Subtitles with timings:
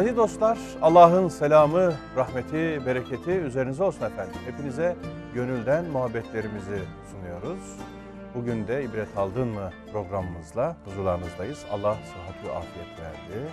[0.00, 4.34] Aziz dostlar, Allah'ın selamı, rahmeti, bereketi üzerinize olsun efendim.
[4.46, 4.96] Hepinize
[5.34, 7.78] gönülden muhabbetlerimizi sunuyoruz.
[8.34, 11.64] Bugün de ibret aldın mı programımızla huzurlarınızdayız.
[11.72, 13.50] Allah sıhhat ve afiyet verdi.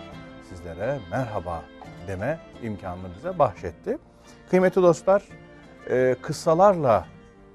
[0.49, 1.63] Sizlere merhaba
[2.07, 3.97] deme imkanını bize bahşetti.
[4.49, 5.23] Kıymetli dostlar,
[5.89, 7.07] e, kıssalarla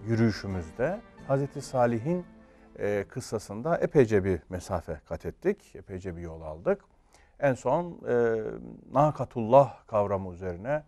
[0.07, 2.27] yürüyüşümüzde Hazreti Salih'in
[2.79, 6.92] e, kıssasında epeyce bir mesafe kat ettik, epeyce bir yol aldık.
[7.43, 8.37] En son e,
[8.93, 10.83] nakatullah kavramı üzerine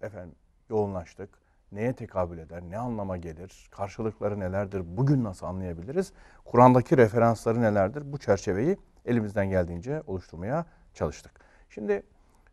[0.00, 0.34] efendim
[0.68, 1.30] yoğunlaştık.
[1.72, 6.12] Neye tekabül eder, ne anlama gelir, karşılıkları nelerdir, bugün nasıl anlayabiliriz,
[6.44, 8.76] Kur'an'daki referansları nelerdir bu çerçeveyi
[9.06, 11.32] elimizden geldiğince oluşturmaya çalıştık.
[11.70, 12.02] Şimdi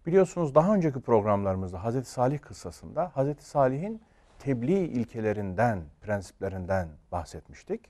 [0.05, 4.02] biliyorsunuz daha önceki programlarımızda Hazreti Salih kıssasında Hazreti Salih'in
[4.40, 7.82] tebliğ ilkelerinden, prensiplerinden bahsetmiştik.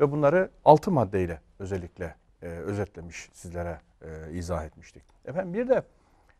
[0.00, 5.02] Ve bunları altı maddeyle özellikle e, özetlemiş sizlere e, izah etmiştik.
[5.24, 5.82] Efendim bir de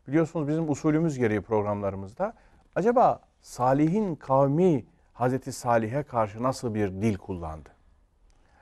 [0.07, 2.33] biliyorsunuz bizim usulümüz gereği programlarımızda
[2.75, 7.69] acaba Salih'in kavmi Hazreti Salih'e karşı nasıl bir dil kullandı?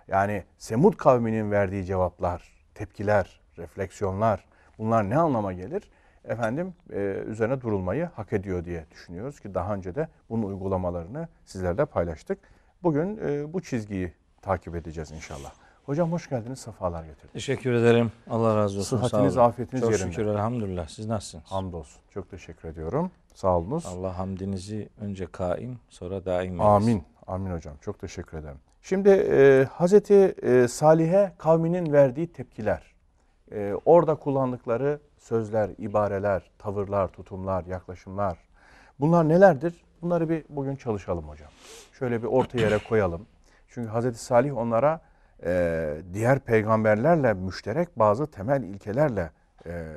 [0.07, 4.45] Yani Semud kavminin verdiği cevaplar, tepkiler, refleksiyonlar
[4.77, 5.89] bunlar ne anlama gelir?
[6.25, 11.85] Efendim e, üzerine durulmayı hak ediyor diye düşünüyoruz ki daha önce de bunun uygulamalarını sizlerle
[11.85, 12.39] paylaştık.
[12.83, 15.60] Bugün e, bu çizgiyi takip edeceğiz inşallah.
[15.85, 17.33] Hocam hoş geldiniz, sefalar getirdiniz.
[17.33, 18.11] Teşekkür ederim.
[18.29, 18.97] Allah razı olsun.
[18.97, 20.11] Sıhhatiniz, afiyetiniz Çok yerinde.
[20.11, 20.87] şükür elhamdülillah.
[20.87, 21.45] Siz nasılsınız?
[21.45, 22.01] Hamdolsun.
[22.09, 23.11] Çok teşekkür ediyorum.
[23.33, 23.85] Sağ olunuz.
[23.85, 26.69] Allah hamdinizi önce kaim sonra daim eylesin.
[26.69, 27.03] Amin.
[27.27, 27.73] Amin hocam.
[27.81, 28.57] Çok teşekkür ederim.
[28.81, 32.83] Şimdi e, Hazreti e, Salih'e kavminin verdiği tepkiler,
[33.51, 38.37] e, orada kullandıkları sözler, ibareler, tavırlar, tutumlar, yaklaşımlar
[38.99, 39.83] bunlar nelerdir?
[40.01, 41.49] Bunları bir bugün çalışalım hocam.
[41.99, 43.25] Şöyle bir orta yere koyalım.
[43.67, 45.01] Çünkü Hazreti Salih onlara
[45.43, 49.31] e, diğer peygamberlerle müşterek bazı temel ilkelerle
[49.65, 49.95] e,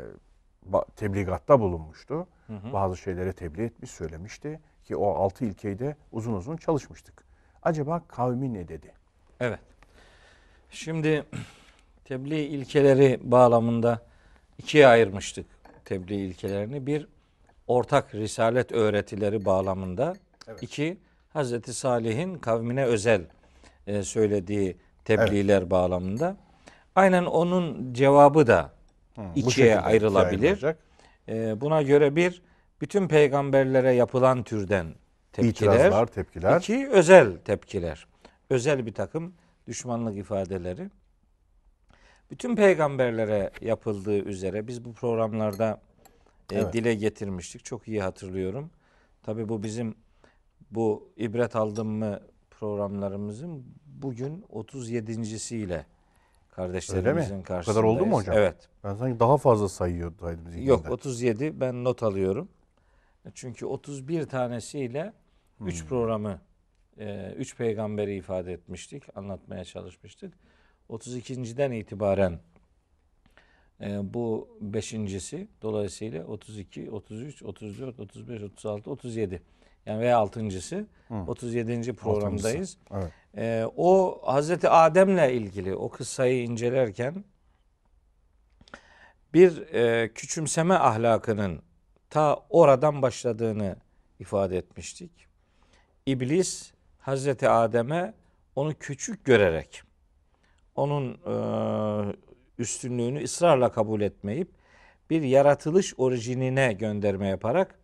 [0.96, 2.26] tebligatta bulunmuştu.
[2.72, 7.24] Bazı şeyleri tebliğ etmiş, söylemişti ki o altı ilkeyi de uzun uzun çalışmıştık.
[7.62, 8.92] Acaba kavmi ne dedi?
[9.40, 9.60] Evet.
[10.70, 11.24] Şimdi
[12.04, 14.00] tebliğ ilkeleri bağlamında
[14.58, 15.46] ikiye ayırmıştık
[15.84, 16.86] tebliğ ilkelerini.
[16.86, 17.08] Bir
[17.66, 20.14] ortak risalet öğretileri bağlamında.
[20.60, 20.98] iki
[21.32, 23.22] Hazreti Salih'in kavmine özel
[23.86, 26.36] e, söylediği tebliğler bağlamında.
[26.94, 28.72] Aynen onun cevabı da
[29.16, 30.64] Bu ikiye ayrılabilir.
[31.28, 32.42] Ee, buna göre bir,
[32.80, 34.94] bütün peygamberlere yapılan türden
[35.32, 35.50] tepkiler.
[35.50, 36.58] İtirazlar, tepkiler.
[36.60, 38.06] İki, özel tepkiler.
[38.50, 39.34] Özel bir takım
[39.66, 40.90] düşmanlık ifadeleri.
[42.30, 45.80] Bütün peygamberlere yapıldığı üzere biz bu programlarda
[46.52, 46.72] e, Evet.
[46.72, 47.64] dile getirmiştik.
[47.64, 48.70] Çok iyi hatırlıyorum.
[49.22, 49.94] Tabii bu bizim
[50.70, 53.64] bu ibret aldım mı programlarımızın
[54.04, 55.86] bugün 37.siyle
[56.50, 57.66] kardeşlerimizin O karşısındayız.
[57.66, 58.36] kadar oldu mu hocam?
[58.38, 58.68] Evet.
[58.84, 60.28] Ben sanki daha fazla sayıyordum.
[60.50, 60.68] zihnimde.
[60.70, 62.48] Yok 37 ben not alıyorum.
[63.34, 65.12] Çünkü 31 tanesiyle
[65.60, 65.88] 3 Hmm.
[65.88, 66.40] programı
[67.36, 70.34] 3 peygamberi ifade etmiştik, anlatmaya çalışmıştık.
[70.90, 72.40] 32.den itibaren
[73.80, 79.42] e, bu beşincisi dolayısıyla 32, 33, 34, 35, 36, 37
[79.86, 80.86] yani veya altıncısı
[81.26, 81.92] 37.
[81.92, 82.76] programdayız.
[82.94, 83.12] Evet.
[83.36, 87.24] E, o Hazreti Adem'le ilgili o kıssayı incelerken
[89.34, 91.62] bir e, küçümseme ahlakının
[92.10, 93.76] ta oradan başladığını
[94.18, 95.10] ifade etmiştik.
[96.06, 98.14] İblis Hazreti Adem'e
[98.56, 99.82] onu küçük görerek
[100.74, 101.36] onun e,
[102.58, 104.48] üstünlüğünü ısrarla kabul etmeyip
[105.10, 107.78] bir yaratılış orijinine gönderme yaparak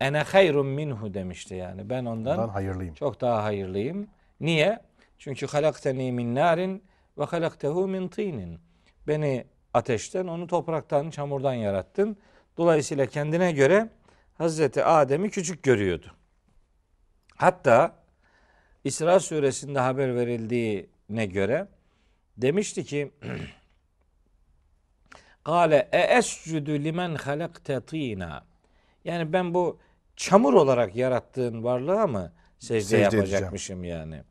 [0.00, 1.90] ene hayrun minhu demişti yani.
[1.90, 2.94] Ben ondan Ben hayırlıyım.
[2.94, 4.08] çok daha hayırlıyım.
[4.40, 4.80] Niye?
[5.18, 6.84] Çünkü halakteni min narin
[7.18, 8.60] ve halaktehu min tinin.
[9.08, 12.16] Beni ateşten, onu topraktan, çamurdan yarattın.
[12.56, 13.88] Dolayısıyla kendine göre
[14.38, 16.06] Hazreti Adem'i küçük görüyordu.
[17.36, 17.96] Hatta
[18.84, 21.68] İsra suresinde haber verildiğine göre
[22.36, 23.10] demişti ki
[25.44, 28.44] Kale e escudu limen halakte tina.
[29.04, 29.78] Yani ben bu
[30.16, 34.22] çamur olarak yarattığın varlığa mı secde, Secde yapacakmışım yani.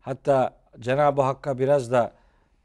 [0.00, 2.12] Hatta Cenab-ı Hakk'a biraz da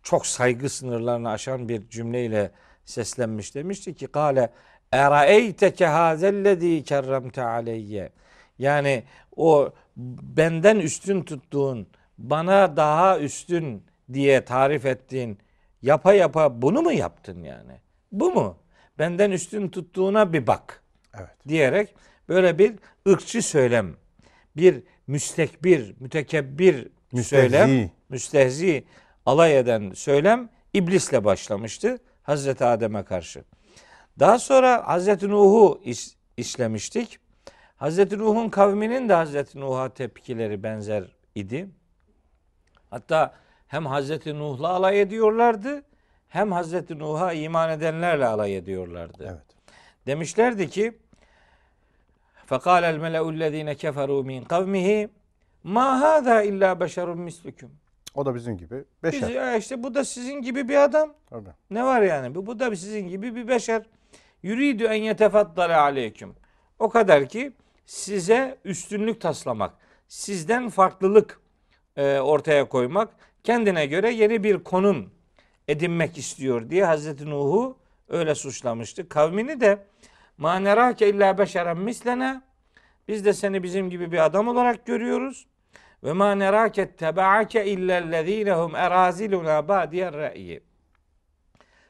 [0.04, 2.52] çok saygı sınırlarını aşan bir cümleyle
[2.86, 4.50] seslenmiş demişti ki kale
[4.92, 8.10] eraeyteke hazellezî kerremte aleyye.
[8.60, 9.04] Yani
[9.36, 11.88] o benden üstün tuttuğun,
[12.18, 13.84] bana daha üstün
[14.14, 15.40] diye tarif ettiğin
[15.82, 17.74] yapa yapa bunu mu yaptın yani?
[18.12, 18.58] Bu mu?
[19.00, 20.84] Benden üstün tuttuğuna bir bak
[21.18, 21.30] Evet.
[21.48, 21.96] diyerek
[22.30, 22.74] böyle bir
[23.10, 23.96] ırkçı söylem,
[24.58, 27.24] bir müstekbir, mütekebbir Müstehzi.
[27.30, 28.84] söylem, müstehzi
[29.26, 33.44] alay eden söylem iblisle başlamıştı Hazreti Adem'e karşı.
[34.20, 37.20] Daha sonra Hazreti Nuh'u iş- işlemiştik.
[37.76, 41.04] Hazreti Nuh'un kavminin de Hazreti Nuh'a tepkileri benzer
[41.36, 41.70] idi.
[42.90, 43.34] Hatta
[43.68, 45.84] hem Hazreti Nuh'la alay ediyorlardı
[46.28, 49.24] hem Hazreti Nuh'a iman edenlerle alay ediyorlardı.
[49.30, 49.46] Evet.
[50.08, 50.98] Demişlerdi ki
[52.51, 55.09] فَقَالَ الْمَلَأُ الَّذ۪ينَ كَفَرُوا مِنْ قَوْمِهِ
[55.65, 57.69] مَا هَذَا اِلَّا بَشَرٌ مِسْلُكُمْ
[58.15, 59.29] O da bizim gibi Biz, beşer.
[59.29, 61.15] ya işte bu da sizin gibi bir adam.
[61.31, 61.49] Tabii.
[61.71, 62.35] Ne var yani?
[62.35, 63.83] Bu, bu da sizin gibi bir beşer.
[64.43, 66.35] Yuridu en yetefaddale aleyküm.
[66.79, 67.53] O kadar ki
[67.87, 69.75] size üstünlük taslamak,
[70.09, 71.41] sizden farklılık
[71.97, 73.09] e, ortaya koymak,
[73.45, 75.11] kendine göre yeni bir konum
[75.69, 77.79] edinmek istiyor diye Hazreti Nuh'u
[78.09, 79.09] öyle suçlamıştı.
[79.09, 79.79] Kavmini de
[80.38, 82.42] ma nerake illa beşeren mislena
[83.08, 85.48] biz de seni bizim gibi bir adam olarak görüyoruz.
[86.04, 90.62] Ve ma nerake tebaake illellezine hum eraziluna badiyer re'yi.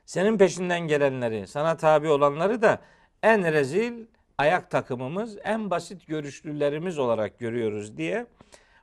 [0.05, 2.81] Senin peşinden gelenleri, sana tabi olanları da
[3.23, 4.05] en rezil
[4.37, 8.25] ayak takımımız, en basit görüşlülerimiz olarak görüyoruz diye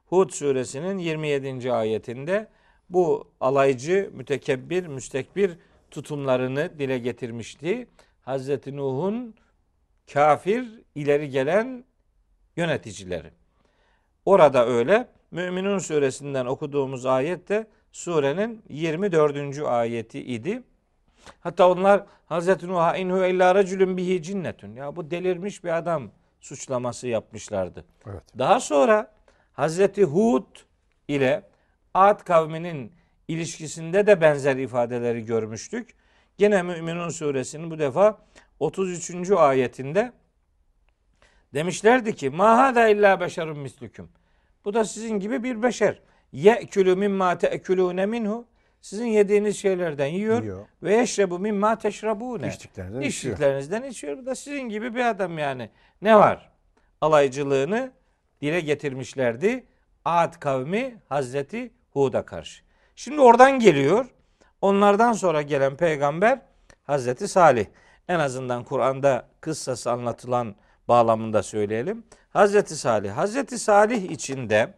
[0.07, 1.73] Hud suresinin 27.
[1.73, 2.49] ayetinde
[2.91, 5.59] bu alaycı, mütekebbir, müstekbir
[5.91, 7.87] tutumlarını dile getirmişti.
[8.23, 9.35] Hazreti Nuh'un
[10.13, 11.85] kafir ileri gelen
[12.57, 13.31] yöneticileri.
[14.25, 15.09] Orada öyle.
[15.31, 19.59] Müminun suresinden okuduğumuz ayet de surenin 24.
[19.59, 20.63] ayeti idi.
[21.41, 24.77] Hatta onlar Hazreti Nuh'a inhu illa raculun bihi cinnetun.
[24.77, 26.11] Ya bu delirmiş bir adam
[26.41, 27.85] suçlaması yapmışlardı.
[28.07, 28.23] Evet.
[28.39, 29.13] Daha sonra
[29.53, 30.57] Hazreti Hud
[31.09, 31.43] ile
[31.95, 32.93] Ad kavminin
[33.29, 35.95] ilişkisinde de benzer ifadeleri görmüştük.
[36.39, 38.19] Gene Müminun suresinin bu defa
[38.61, 39.31] 33.
[39.31, 40.13] ayetinde
[41.55, 44.09] demişlerdi ki ma hada illa beşerun mislüküm.
[44.65, 46.01] Bu da sizin gibi bir beşer.
[46.33, 48.47] Ye'külü mimma te'külûne minhu.
[48.81, 50.43] Sizin yediğiniz şeylerden yiyor.
[50.43, 50.67] Yiyor.
[50.83, 52.49] Ve yeşrebu mimma teşrabûne.
[52.49, 53.35] İçtiklerinizden içiyor.
[53.35, 54.19] İçtiklerinizden içiyor.
[54.19, 55.71] Bu da sizin gibi bir adam yani.
[56.03, 56.51] Ne var?
[57.01, 57.93] Alaycılığını
[58.41, 59.65] dile getirmişlerdi.
[60.05, 62.63] Ad kavmi Hazreti Hud'a karşı.
[62.97, 64.07] Şimdi oradan geliyor.
[64.61, 66.41] Onlardan sonra gelen peygamber
[66.85, 67.67] Hazreti Salih.
[68.09, 70.55] En azından Kur'an'da kıssası anlatılan
[70.89, 72.05] bağlamında söyleyelim.
[72.31, 73.13] Hazreti Salih.
[73.13, 74.75] Hazreti Salih içinde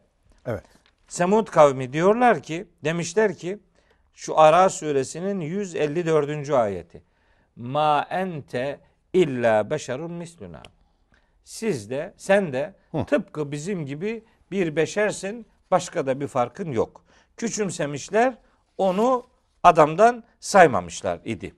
[0.46, 0.64] Evet.
[1.08, 3.58] Semud kavmi diyorlar ki, demişler ki
[4.14, 6.50] şu Ara suresinin 154.
[6.50, 7.02] ayeti.
[7.56, 8.81] Ma ente
[9.12, 10.62] illa beşerun misluna.
[11.44, 12.75] Siz de sen de
[13.06, 15.46] tıpkı bizim gibi bir beşersin.
[15.70, 17.05] Başka da bir farkın yok.
[17.37, 18.34] Küçümsemişler.
[18.79, 19.26] Onu
[19.62, 21.55] adamdan saymamışlar idi.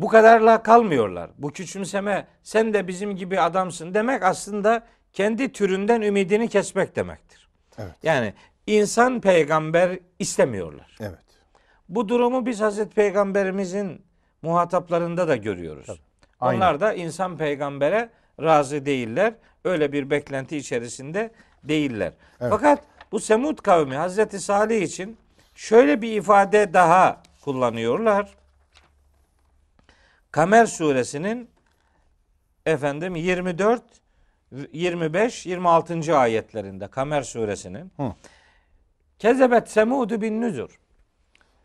[0.00, 1.30] Bu kadarla kalmıyorlar.
[1.38, 7.48] Bu küçümseme sen de bizim gibi adamsın demek aslında kendi türünden ümidini kesmek demektir.
[7.78, 7.94] Evet.
[8.02, 8.34] Yani
[8.66, 10.96] insan peygamber istemiyorlar.
[11.00, 11.18] Evet.
[11.88, 14.02] Bu durumu biz Hazreti Peygamberimizin
[14.42, 16.00] muhataplarında da görüyoruz.
[16.40, 16.56] Aynen.
[16.56, 18.10] Onlar da insan peygambere
[18.42, 19.34] razı değiller.
[19.64, 21.30] Öyle bir beklenti içerisinde
[21.64, 22.12] değiller.
[22.40, 22.50] Evet.
[22.50, 22.82] Fakat
[23.12, 25.16] bu Semud kavmi Hazreti Salih için
[25.54, 28.39] şöyle bir ifade daha kullanıyorlar.
[30.32, 31.50] Kamer suresinin
[32.66, 33.82] efendim 24
[34.72, 36.18] 25 26.
[36.18, 38.12] ayetlerinde Kamer suresinin Hı.
[39.18, 40.80] Kezebet Semudu bin nüzur.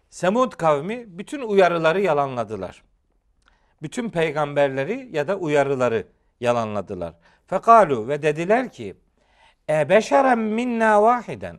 [0.09, 2.83] Semud kavmi bütün uyarıları yalanladılar.
[3.81, 6.07] Bütün peygamberleri ya da uyarıları
[6.39, 7.13] yalanladılar.
[7.47, 8.95] Fekalu ve dediler ki
[9.69, 11.57] e beşeren minna vahiden.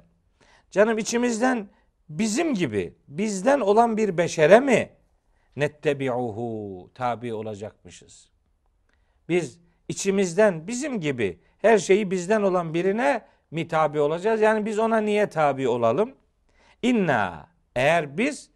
[0.70, 1.68] Canım içimizden
[2.08, 4.95] bizim gibi bizden olan bir beşere mi
[5.56, 8.28] nettebi'uhu tabi olacakmışız.
[9.28, 14.40] Biz içimizden bizim gibi her şeyi bizden olan birine mi tabi olacağız?
[14.40, 16.14] Yani biz ona niye tabi olalım?
[16.82, 18.50] İnna eğer biz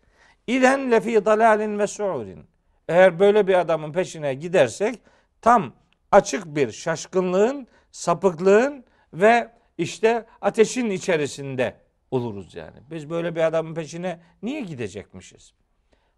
[0.46, 2.46] iden lefi dalalin ve su'urin.
[2.88, 5.00] Eğer böyle bir adamın peşine gidersek
[5.40, 5.72] tam
[6.12, 11.76] açık bir şaşkınlığın, sapıklığın ve işte ateşin içerisinde
[12.10, 12.76] oluruz yani.
[12.90, 15.54] Biz böyle bir adamın peşine niye gidecekmişiz?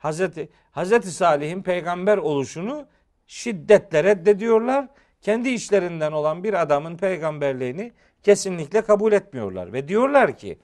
[0.03, 2.87] Hazreti Hazreti Salih'in peygamber oluşunu
[3.27, 4.89] şiddetle reddediyorlar.
[5.21, 7.93] Kendi işlerinden olan bir adamın peygamberliğini
[8.23, 10.59] kesinlikle kabul etmiyorlar ve diyorlar ki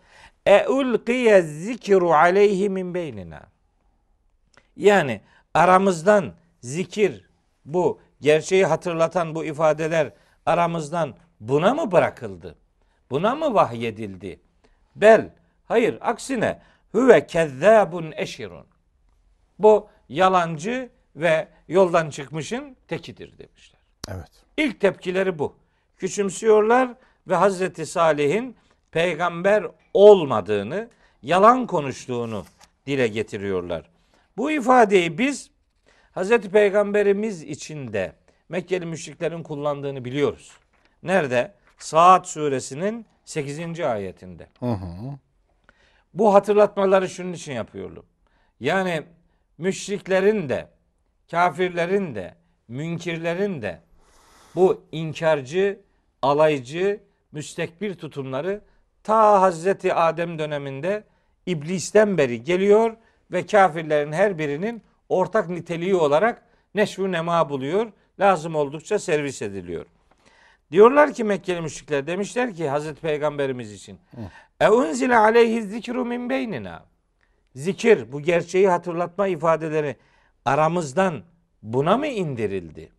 [0.47, 3.43] e ulqiye zikru aleyhi min beynina.
[4.77, 5.21] Yani
[5.55, 7.29] aramızdan zikir
[7.65, 10.13] bu gerçeği hatırlatan bu ifadeler
[10.47, 12.55] aramızdan buna mı bırakıldı?
[13.11, 14.41] Buna mı vahyedildi?
[14.97, 15.31] Bel
[15.65, 16.61] hayır aksine
[16.93, 18.67] huve kezzabun eşirun.
[19.59, 23.81] Bu yalancı ve yoldan çıkmışın tekidir demişler.
[24.09, 24.29] Evet.
[24.57, 25.57] İlk tepkileri bu.
[25.97, 26.95] Küçümsüyorlar
[27.29, 28.57] ve Hazreti Salih'in
[28.91, 30.89] peygamber olmadığını,
[31.23, 32.45] yalan konuştuğunu
[32.87, 33.91] dile getiriyorlar.
[34.37, 35.51] Bu ifadeyi biz
[36.13, 38.13] Hazreti Peygamberimiz için de
[38.49, 40.53] Mekkeli müşriklerin kullandığını biliyoruz.
[41.03, 41.55] Nerede?
[41.79, 43.81] Saat suresinin 8.
[43.81, 44.49] ayetinde.
[46.15, 48.07] Bu hatırlatmaları şunun için yapıyorum.
[48.61, 49.03] Yani
[49.59, 50.69] müşriklerin de,
[51.31, 52.35] kafirlerin de,
[52.69, 53.81] münkirlerin de
[54.55, 55.81] bu inkarcı,
[56.23, 57.01] alaycı,
[57.33, 58.61] müstekbir tutumları
[59.03, 61.05] ta Hazreti Adem döneminde
[61.47, 62.97] iblisten beri geliyor
[63.33, 66.43] ve kafirlerin her birinin ortak niteliği olarak
[66.75, 67.93] neşvu nema buluyor.
[68.21, 69.87] Lazım oldukça servis ediliyor.
[70.73, 73.99] Diyorlar ki Mekkeli müşrikler demişler ki Hazreti Peygamberimiz için.
[74.61, 76.85] E unzile aleyhi zikru min beynina.
[77.59, 79.97] Zikir bu gerçeği hatırlatma ifadeleri
[80.45, 81.23] aramızdan
[81.63, 82.93] buna mı indirildi?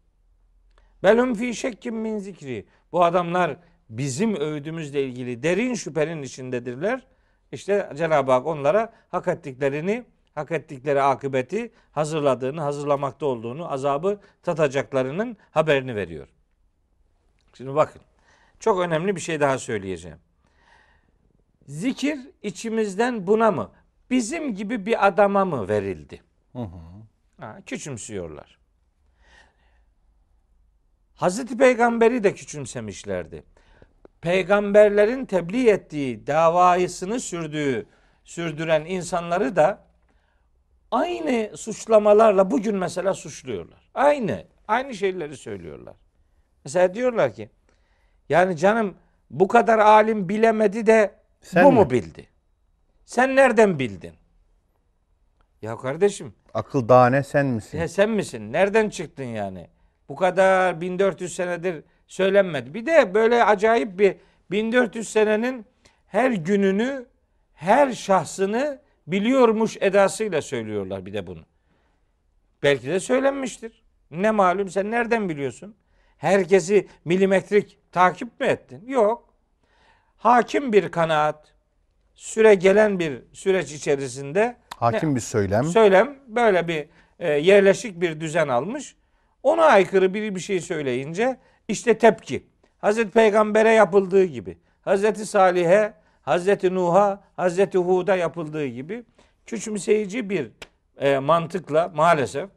[1.04, 2.66] Belhum fi şekkim min zikri.
[2.92, 3.58] Bu adamlar
[3.90, 7.08] bizim öğüdümüzle ilgili derin şüphenin içindedirler.
[7.52, 15.96] İşte Cenab-ı Hak onlara hak ettiklerini, hak ettikleri akıbeti hazırladığını, hazırlamakta olduğunu, azabı tatacaklarının haberini
[15.96, 16.28] veriyor.
[17.54, 18.02] Şimdi bakın.
[18.60, 20.18] Çok önemli bir şey daha söyleyeceğim.
[21.68, 23.72] Zikir içimizden buna mı?
[24.10, 26.22] Bizim gibi bir adama mı verildi?
[27.40, 28.60] Ha, küçümsüyorlar.
[31.16, 33.44] Hazreti Peygamberi de küçümsemişlerdi.
[34.22, 37.86] Peygamberlerin tebliğ ettiği davasını sürdüğü,
[38.24, 39.84] sürdüren insanları da
[40.92, 43.90] aynı suçlamalarla bugün mesela suçluyorlar.
[43.94, 45.96] Aynı, aynı şeyleri söylüyorlar.
[46.66, 47.50] Mesela diyorlar ki
[48.30, 48.96] yani canım
[49.30, 51.76] bu kadar alim bilemedi de Sen bu mi?
[51.76, 52.29] mu bildi?
[53.10, 54.14] Sen nereden bildin?
[55.62, 57.78] Ya kardeşim Akıl dane sen misin?
[57.78, 58.54] ya sen misin?
[58.54, 59.68] Nereden çıktın yani?
[60.10, 62.74] Bu kadar 1400 senedir söylenmedi.
[62.74, 64.16] Bir de böyle acayip bir
[64.52, 65.66] 1400 senenin
[66.08, 67.06] her gününü,
[67.54, 71.44] her şahsını biliyormuş edasıyla söylüyorlar bir de bunu.
[72.64, 73.84] Belki de söylenmiştir.
[74.12, 75.76] Ne malum sen nereden biliyorsun?
[76.18, 78.88] Herkesi milimetrik takip mi ettin?
[78.88, 79.34] Yok.
[80.18, 81.59] Hakim bir kanaat,
[82.20, 85.64] süre gelen bir süreç içerisinde Hakim bir söylem.
[85.64, 86.88] söylem böyle bir
[87.20, 88.96] e, yerleşik bir düzen almış.
[89.44, 92.48] Ona aykırı biri bir şey söyleyince işte tepki.
[92.78, 99.04] Hazreti Peygamber'e yapıldığı gibi, Hazreti Salih'e, Hazreti Nuh'a, Hazreti Hud'a yapıldığı gibi
[99.46, 100.52] küçümseyici bir
[100.98, 102.50] e, mantıkla maalesef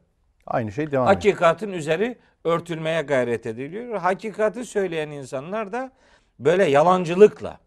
[0.46, 1.14] Aynı şey devam ediyor.
[1.14, 3.96] hakikatin üzeri örtülmeye gayret ediliyor.
[3.98, 5.90] Hakikati söyleyen insanlar da
[6.38, 7.58] böyle yalancılıkla,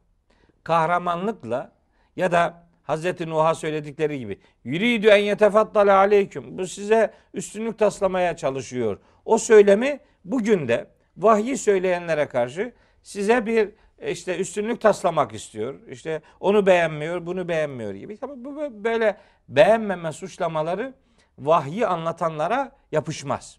[0.64, 1.75] kahramanlıkla
[2.16, 6.58] ya da Hazreti Nuh'a söyledikleri gibi yürüydü en yetefaddale aleyküm.
[6.58, 9.00] Bu size üstünlük taslamaya çalışıyor.
[9.26, 13.70] O söylemi bugün de vahyi söyleyenlere karşı size bir
[14.00, 15.76] e, işte üstünlük taslamak istiyor.
[15.88, 18.18] İşte onu beğenmiyor, bunu beğenmiyor gibi.
[18.18, 19.18] Tabii bu böyle
[19.50, 20.94] beğenmeme suçlamaları
[21.40, 23.58] vahyi anlatanlara yapışmaz.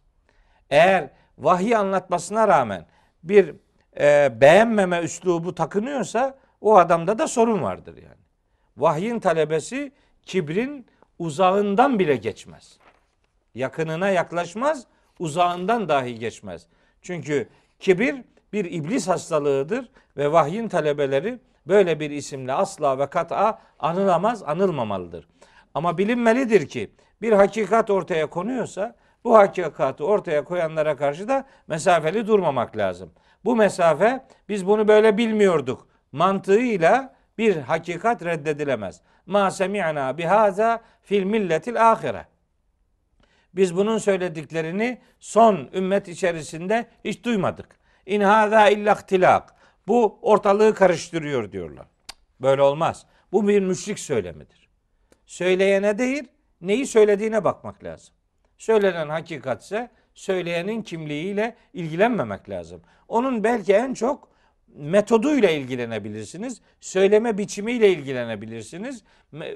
[0.70, 2.86] Eğer vahyi anlatmasına rağmen
[3.22, 3.54] bir
[4.00, 8.25] e, beğenmeme üslubu takınıyorsa o adamda da sorun vardır yani.
[8.76, 9.92] Vahyin talebesi
[10.23, 10.87] kibrin
[11.18, 12.78] uzağından bile geçmez.
[13.54, 14.87] Yakınına yaklaşmaz,
[15.18, 16.66] uzağından dahi geçmez.
[17.02, 18.16] Çünkü kibir
[18.52, 25.28] bir iblis hastalığıdır ve vahyin talebeleri böyle bir isimle asla ve kat'a anılamaz, anılmamalıdır.
[25.75, 26.90] Ama bilinmelidir ki
[27.23, 33.12] bir hakikat ortaya konuyorsa bu hakikati ortaya koyanlara karşı da mesafeli durmamak lazım.
[33.45, 39.00] Bu mesafe biz bunu böyle bilmiyorduk mantığıyla bir hakikat reddedilemez.
[39.26, 42.26] Ma semi'na bihaza fil milletil ahire.
[43.55, 47.78] Biz bunun söylediklerini son ümmet içerisinde hiç duymadık.
[48.07, 49.55] İn hâzâ illa ihtilak.
[49.88, 51.87] Bu ortalığı karıştırıyor diyorlar.
[52.40, 53.07] Böyle olmaz.
[53.33, 54.69] Bu bir müşrik söylemidir.
[55.26, 56.28] Söyleyene değil,
[56.61, 58.14] neyi söylediğine bakmak lazım.
[58.59, 62.83] Söylenen hakikatse söyleyenin kimliğiyle ilgilenmemek lazım.
[63.09, 64.28] Onun belki en çok
[64.76, 66.61] metoduyla ilgilenebilirsiniz.
[66.80, 69.02] Söyleme biçimiyle ilgilenebilirsiniz.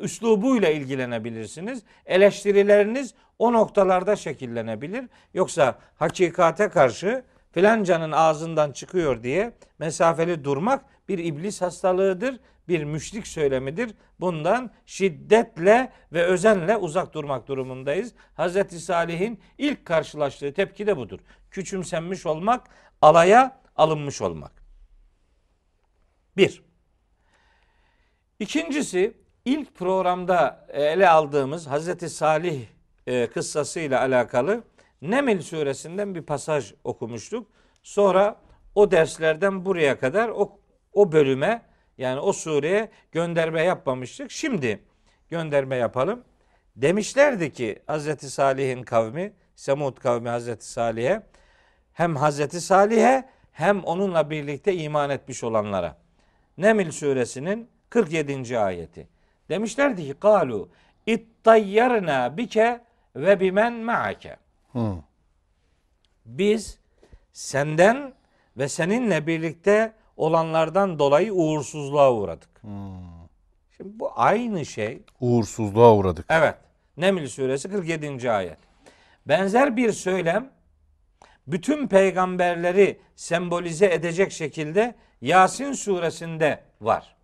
[0.00, 1.82] Üslubuyla ilgilenebilirsiniz.
[2.06, 5.04] Eleştirileriniz o noktalarda şekillenebilir.
[5.34, 13.94] Yoksa hakikate karşı filancanın ağzından çıkıyor diye mesafeli durmak bir iblis hastalığıdır, bir müşrik söylemidir.
[14.20, 18.12] Bundan şiddetle ve özenle uzak durmak durumundayız.
[18.34, 21.20] Hazreti Salih'in ilk karşılaştığı tepki de budur.
[21.50, 22.68] Küçümsenmiş olmak,
[23.02, 24.59] alaya alınmış olmak.
[26.40, 26.62] Bir.
[28.38, 32.66] İkincisi ilk programda ele aldığımız Hazreti Salih
[33.06, 34.64] e, kıssasıyla alakalı
[35.02, 37.46] Neml suresinden bir pasaj okumuştuk.
[37.82, 38.36] Sonra
[38.74, 40.60] o derslerden buraya kadar o,
[40.92, 41.62] o bölüme
[41.98, 44.30] yani o sureye gönderme yapmamıştık.
[44.30, 44.82] Şimdi
[45.28, 46.24] gönderme yapalım.
[46.76, 51.22] Demişlerdi ki Hazreti Salih'in kavmi Semud kavmi Hazreti Salih'e
[51.92, 56.00] hem Hazreti Salih'e hem onunla birlikte iman etmiş olanlara.
[56.60, 58.58] Neml suresinin 47.
[58.58, 59.08] ayeti.
[59.48, 60.68] Demişlerdi ki kalu
[61.06, 62.80] ittayyarna bike
[63.16, 64.36] ve bimen ma'ake.
[64.72, 64.94] Hı.
[66.26, 66.78] Biz
[67.32, 68.12] senden
[68.56, 72.62] ve seninle birlikte olanlardan dolayı uğursuzluğa uğradık.
[73.76, 75.02] Şimdi bu aynı şey.
[75.20, 76.26] Uğursuzluğa uğradık.
[76.28, 76.54] Evet.
[76.96, 78.30] Neml suresi 47.
[78.30, 78.58] ayet.
[79.26, 80.50] Benzer bir söylem
[81.46, 87.16] bütün peygamberleri sembolize edecek şekilde Yasin suresinde var.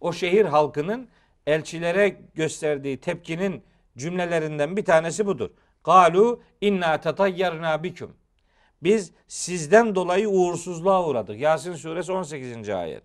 [0.00, 1.08] O şehir halkının
[1.46, 3.62] elçilere gösterdiği tepkinin
[3.96, 5.50] cümlelerinden bir tanesi budur.
[5.84, 8.10] Galu inna tatayyarna biküm.
[8.82, 11.40] Biz sizden dolayı uğursuzluğa uğradık.
[11.40, 12.68] Yasin suresi 18.
[12.68, 13.02] ayet.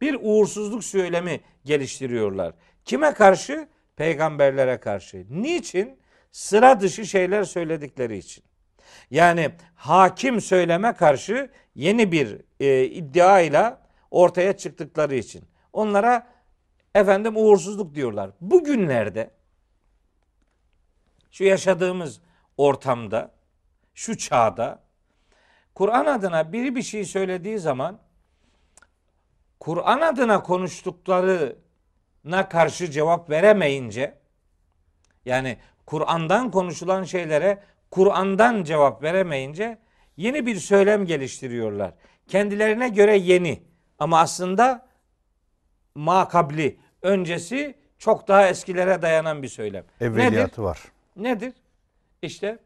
[0.00, 2.54] Bir uğursuzluk söylemi geliştiriyorlar.
[2.84, 3.68] Kime karşı?
[3.96, 5.26] Peygamberlere karşı.
[5.30, 5.98] Niçin?
[6.32, 8.44] Sıra dışı şeyler söyledikleri için.
[9.10, 15.44] Yani hakim söyleme karşı yeni bir e, iddiayla ortaya çıktıkları için.
[15.72, 16.26] Onlara
[16.94, 18.30] efendim uğursuzluk diyorlar.
[18.40, 19.30] Bugünlerde
[21.30, 22.20] şu yaşadığımız
[22.56, 23.30] ortamda,
[23.94, 24.82] şu çağda
[25.74, 27.98] Kur'an adına biri bir şey söylediği zaman
[29.60, 34.18] Kur'an adına konuştuklarına karşı cevap veremeyince
[35.24, 39.78] yani Kur'an'dan konuşulan şeylere Kur'an'dan cevap veremeyince
[40.16, 41.94] yeni bir söylem geliştiriyorlar.
[42.28, 43.62] Kendilerine göre yeni
[43.98, 44.86] ama aslında
[45.94, 49.84] makabli, öncesi çok daha eskilere dayanan bir söylem.
[50.00, 50.58] Evveliyatı Nedir?
[50.58, 50.82] var.
[51.16, 51.52] Nedir?
[52.22, 52.58] İşte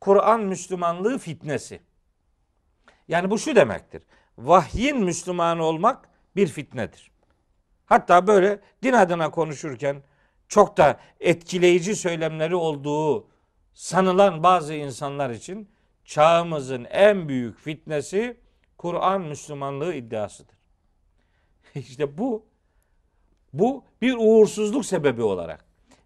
[0.00, 1.80] Kur'an Müslümanlığı fitnesi.
[3.08, 4.02] Yani bu şu demektir.
[4.38, 7.10] Vahyin Müslümanı olmak bir fitnedir.
[7.86, 10.02] Hatta böyle din adına konuşurken
[10.48, 13.28] çok da etkileyici söylemleri olduğu
[13.72, 15.70] sanılan bazı insanlar için
[16.04, 18.36] çağımızın en büyük fitnesi
[18.78, 20.56] Kur'an Müslümanlığı iddiasıdır.
[21.74, 22.46] İşte bu
[23.52, 25.64] bu bir uğursuzluk sebebi olarak,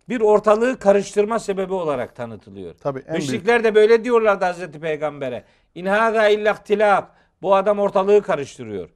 [0.09, 2.75] bir ortalığı karıştırma sebebi olarak tanıtılıyor.
[2.75, 5.45] Tabii en büyük Müşrikler de böyle diyorlardı Hazreti Peygamber'e.
[5.75, 7.09] İn hâzâ illa ihtilâf.
[7.43, 8.91] Bu adam ortalığı karıştırıyor.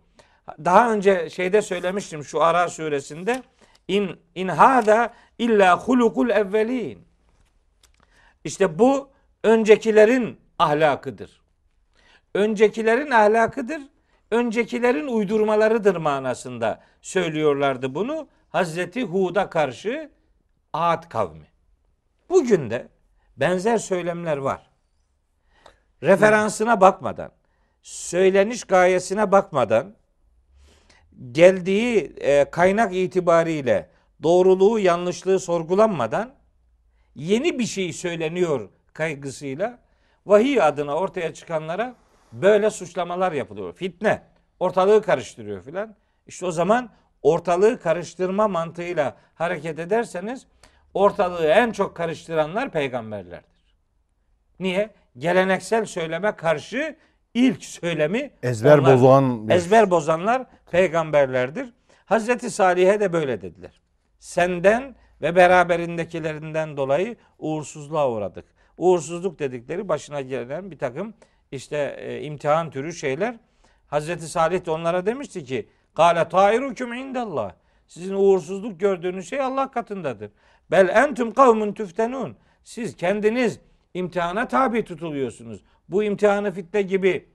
[0.64, 3.42] Daha önce şeyde söylemiştim şu Ara suresinde.
[3.88, 7.04] İn, in hâzâ illa hulukul evvelin.
[8.44, 9.08] İşte bu
[9.44, 11.40] öncekilerin ahlakıdır.
[12.34, 13.82] Öncekilerin ahlakıdır.
[14.30, 18.28] Öncekilerin uydurmalarıdır manasında söylüyorlardı bunu.
[18.48, 20.10] Hazreti Hud'a karşı
[20.72, 21.46] Ad kavmi.
[22.28, 22.88] Bugün de
[23.36, 24.70] benzer söylemler var.
[26.02, 27.30] Referansına bakmadan,
[27.82, 29.94] söyleniş gayesine bakmadan,
[31.32, 33.90] geldiği e, kaynak itibariyle
[34.22, 36.34] doğruluğu yanlışlığı sorgulanmadan
[37.14, 39.78] yeni bir şey söyleniyor kaygısıyla
[40.26, 41.94] vahiy adına ortaya çıkanlara
[42.32, 43.72] böyle suçlamalar yapılıyor.
[43.72, 44.22] Fitne
[44.60, 45.94] ortalığı karıştırıyor filan.
[46.26, 46.90] İşte o zaman
[47.22, 50.46] ortalığı karıştırma mantığıyla hareket ederseniz
[50.94, 53.74] ortalığı en çok karıştıranlar peygamberlerdir.
[54.60, 54.90] Niye?
[55.18, 56.96] Geleneksel söyleme karşı
[57.34, 61.72] ilk söylemi ezber onlar- bozan bir ezber bozanlar peygamberlerdir.
[62.04, 63.80] Hazreti Salih'e de böyle dediler.
[64.18, 68.44] Senden ve beraberindekilerinden dolayı uğursuzluğa uğradık.
[68.80, 71.14] Uğursuzluk dedikleri başına gelen bir takım
[71.52, 73.36] işte e, imtihan türü şeyler.
[73.86, 77.52] Hazreti Salih de onlara demişti ki Kale tairukum indallah.
[77.86, 80.30] Sizin uğursuzluk gördüğünüz şey Allah katındadır.
[80.70, 82.36] Bel entum kavmun tüftenun.
[82.64, 83.60] Siz kendiniz
[83.94, 85.60] imtihana tabi tutuluyorsunuz.
[85.88, 87.28] Bu imtihanı fitne gibi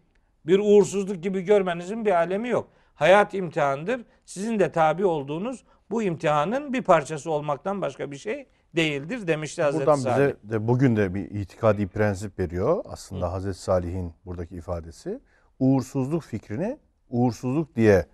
[0.45, 2.69] bir uğursuzluk gibi görmenizin bir alemi yok.
[2.95, 4.01] Hayat imtihandır.
[4.25, 9.85] Sizin de tabi olduğunuz bu imtihanın bir parçası olmaktan başka bir şey değildir demişti Hazreti
[9.85, 10.15] Buradan Salih.
[10.27, 12.83] bize de bugün de bir itikadi prensip veriyor.
[12.89, 15.19] Aslında Hazreti Salih'in buradaki ifadesi.
[15.59, 16.77] Uğursuzluk fikrini
[17.09, 18.05] uğursuzluk diye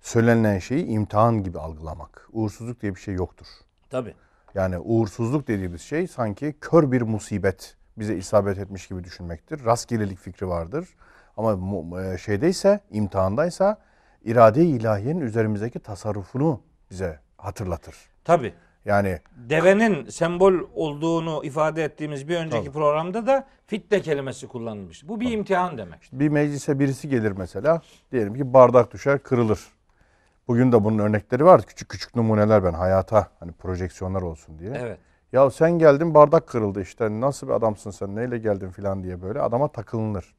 [0.00, 2.28] söylenen şeyi imtihan gibi algılamak.
[2.32, 3.46] Uğursuzluk diye bir şey yoktur.
[3.90, 4.14] Tabii.
[4.54, 9.64] Yani uğursuzluk dediğimiz şey sanki kör bir musibet bize isabet etmiş gibi düşünmektir.
[9.64, 10.88] Rastgelelik fikri vardır.
[11.36, 13.78] Ama e, şeydeyse, imtihandaysa
[14.24, 17.96] irade-i ilahiyenin üzerimizdeki tasarrufunu bize hatırlatır.
[18.24, 18.54] Tabii.
[18.86, 22.72] Yani Devenin sembol olduğunu ifade ettiğimiz bir önceki Tabii.
[22.72, 25.08] programda da fitne kelimesi kullanılmış.
[25.08, 26.10] Bu bir imtihan demek.
[26.12, 27.80] bir meclise birisi gelir mesela.
[28.12, 29.60] Diyelim ki bardak düşer, kırılır.
[30.48, 31.62] Bugün de bunun örnekleri var.
[31.62, 34.72] Küçük küçük numuneler ben hayata hani projeksiyonlar olsun diye.
[34.78, 34.98] Evet.
[35.32, 39.40] Ya sen geldin bardak kırıldı işte nasıl bir adamsın sen neyle geldin filan diye böyle
[39.40, 40.34] adama takılınır.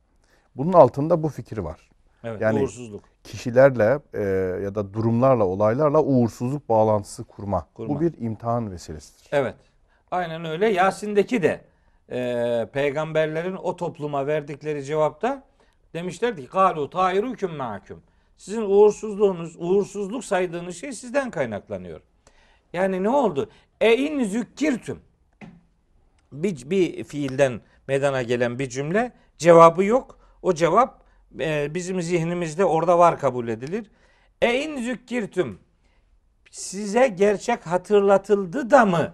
[0.56, 1.90] Bunun altında bu fikir var.
[2.28, 2.42] Evet.
[2.42, 3.04] Yani- uğursuzluk.
[3.24, 4.22] Kişilerle e,
[4.64, 7.68] ya da durumlarla olaylarla uğursuzluk bağlantısı kurma.
[7.74, 7.96] Kurma.
[7.96, 9.30] Bu bir imtihan vesilesidir.
[9.32, 9.56] Evet.
[10.12, 10.70] Aynen öyle.
[10.70, 11.62] Yasin'deki de
[12.12, 15.44] e, peygamberlerin o topluma verdikleri cevapta
[15.94, 18.02] demişlerdi ki galu ta'irukum ma'akum.
[18.38, 22.02] Sizin uğursuzluğunuz, uğursuzluk saydığınız şey sizden kaynaklanıyor.
[22.74, 23.50] Yani ne oldu?
[23.82, 25.00] E in zükkirtüm.
[26.32, 30.20] Bir, bir fiilden meydana gelen bir cümle cevabı yok.
[30.42, 31.02] O cevap
[31.40, 33.92] e, bizim zihnimizde orada var kabul edilir.
[34.42, 35.60] E in zükkirtüm.
[36.52, 39.14] Size gerçek hatırlatıldı da mı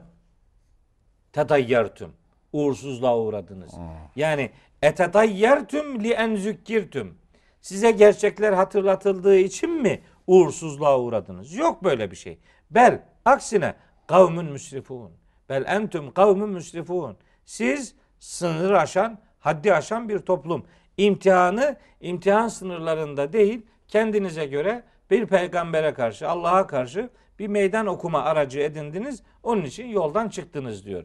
[1.33, 2.13] tedayyertüm.
[2.53, 3.71] Uğursuzluğa uğradınız.
[4.15, 7.17] Yani etedayyertüm li en zükkirtüm.
[7.61, 11.53] Size gerçekler hatırlatıldığı için mi uğursuzluğa uğradınız?
[11.53, 12.39] Yok böyle bir şey.
[12.71, 13.75] Bel aksine
[14.07, 15.11] kavmün müsrifun.
[15.49, 17.17] Bel entüm kavmün müsrifun.
[17.45, 20.65] Siz sınır aşan, haddi aşan bir toplum.
[20.97, 28.59] İmtihanı imtihan sınırlarında değil, kendinize göre bir peygambere karşı, Allah'a karşı bir meydan okuma aracı
[28.59, 29.23] edindiniz.
[29.43, 31.03] Onun için yoldan çıktınız diyor.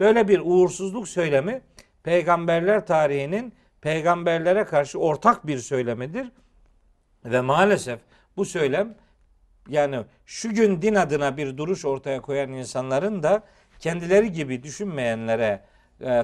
[0.00, 1.62] Böyle bir uğursuzluk söylemi
[2.02, 6.32] peygamberler tarihinin peygamberlere karşı ortak bir söylemidir.
[7.24, 8.00] Ve maalesef
[8.36, 8.94] bu söylem
[9.68, 13.42] yani şu gün din adına bir duruş ortaya koyan insanların da
[13.78, 15.62] kendileri gibi düşünmeyenlere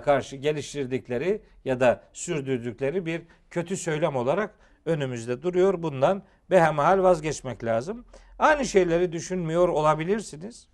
[0.05, 4.55] karşı geliştirdikleri ya da sürdürdükleri bir kötü söylem olarak
[4.87, 5.83] önümüzde duruyor.
[5.83, 8.05] Bundan behemhal vazgeçmek lazım.
[8.39, 10.69] Aynı şeyleri düşünmüyor olabilirsiniz.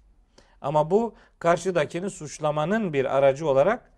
[0.60, 3.92] Ama bu karşıdakini suçlamanın bir aracı olarak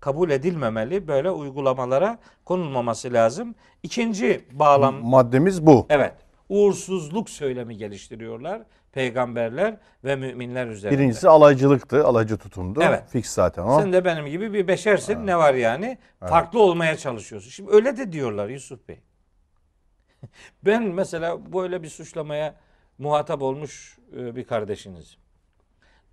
[0.00, 1.08] kabul edilmemeli.
[1.08, 3.54] Böyle uygulamalara konulmaması lazım.
[3.82, 5.86] İkinci bağlam Maddemiz bu.
[5.90, 6.14] evet
[6.48, 10.98] uğursuzluk söylemi geliştiriyorlar peygamberler ve müminler üzerinde.
[10.98, 12.82] Birincisi alaycılıktı, alaycı tutumdu.
[12.82, 13.08] Evet.
[13.08, 13.80] Fix zaten o.
[13.80, 15.26] Sen de benim gibi bir beşersin.
[15.26, 15.98] Ne var yani?
[16.20, 17.50] Farklı olmaya çalışıyorsun.
[17.50, 19.00] Şimdi öyle de diyorlar Yusuf Bey.
[20.62, 22.54] ben mesela böyle bir suçlamaya
[22.98, 25.16] muhatap olmuş e, bir kardeşiniz.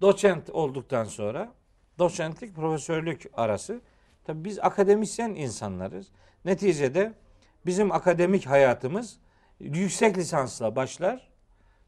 [0.02, 1.54] Doçent olduktan sonra
[2.00, 3.82] doçentlik profesörlük arası.
[4.24, 6.08] Tabii biz akademisyen insanlarız.
[6.46, 7.14] Neticede
[7.66, 9.20] bizim akademik hayatımız
[9.60, 11.27] yüksek lisansla başlar.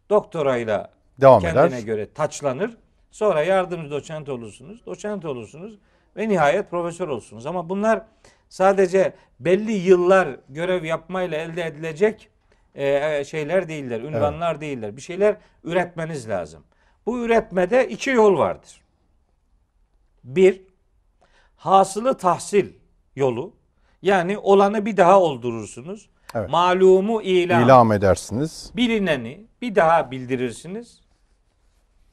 [0.10, 0.92] Doktorayla
[1.22, 1.80] Devam kendine eder.
[1.80, 2.78] göre taçlanır.
[3.12, 5.78] Sonra yardımcı doçent olursunuz, doçent olursunuz
[6.18, 7.46] ve nihayet profesör olursunuz.
[7.46, 8.02] Ama bunlar
[8.50, 12.30] sadece belli yıllar görev yapmayla elde edilecek
[12.76, 14.98] e, şeyler değiller, ünvanlar değiller.
[14.98, 16.64] Bir şeyler üretmeniz lazım.
[17.06, 18.82] Bu üretmede iki yol vardır.
[20.24, 20.62] Bir,
[21.56, 22.74] hasılı tahsil
[23.16, 23.54] yolu.
[24.02, 26.10] Yani olanı bir daha oldurursunuz.
[26.36, 26.50] Evet.
[26.50, 27.64] Malumu ilan.
[27.64, 28.72] İlam edersiniz.
[28.76, 31.02] bilineni bir daha bildirirsiniz.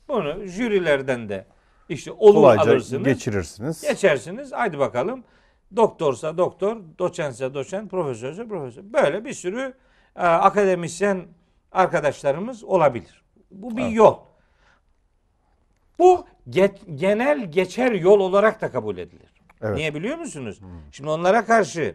[0.08, 1.46] Bunu jürilerden de
[1.88, 3.04] işte Kolayca alırsınız.
[3.04, 3.82] geçirirsiniz.
[3.82, 4.52] Geçersiniz.
[4.52, 5.24] Haydi bakalım.
[5.76, 8.82] Doktorsa doktor, doçentse doçent, profesörse profesör.
[8.92, 9.74] Böyle bir sürü
[10.16, 11.26] e, akademisyen
[11.72, 13.22] arkadaşlarımız olabilir.
[13.50, 14.16] Bu bir yol.
[15.98, 19.30] Bu ge- genel geçer yol olarak da kabul edilir.
[19.60, 19.70] Evet.
[19.70, 19.76] Hmm.
[19.76, 20.60] Niye biliyor musunuz?
[20.92, 21.94] Şimdi onlara karşı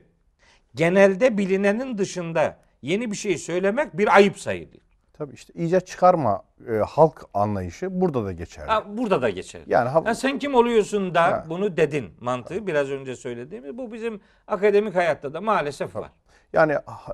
[0.75, 4.79] genelde bilinenin dışında yeni bir şey söylemek bir ayıp sayılır.
[5.21, 8.67] Tabii işte icat çıkarma e, halk anlayışı burada da geçerli.
[8.67, 9.61] Ha, burada da geçer.
[9.67, 11.45] Yani ha- Ya sen kim oluyorsun da Ha.
[11.49, 16.11] bunu dedin mantığı biraz önce söylediğimiz bu bizim akademik hayatta da maalesef var.
[16.53, 16.71] Yani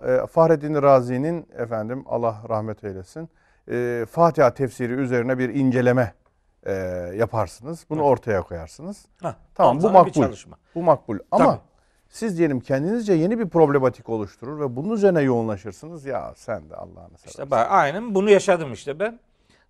[0.08, 3.30] e, Fahreddin Razi'nin efendim Allah rahmet eylesin
[3.72, 6.14] e, Fatiha tefsiri üzerine bir inceleme
[6.64, 6.74] e,
[7.16, 7.86] yaparsınız.
[7.90, 9.06] Bunu ortaya koyarsınız.
[9.22, 10.12] Ha, Tamam tam bu makbul.
[10.12, 10.58] çalışma.
[10.76, 11.20] Bu makbul.
[11.32, 11.60] Ama Tabii.
[12.10, 16.06] Siz diyelim kendinizce yeni bir problematik oluşturur ve bunun üzerine yoğunlaşırsınız.
[16.06, 17.30] Ya sen de Allah'ını seversen.
[17.30, 19.20] İşte bak aynen bunu yaşadım işte ben.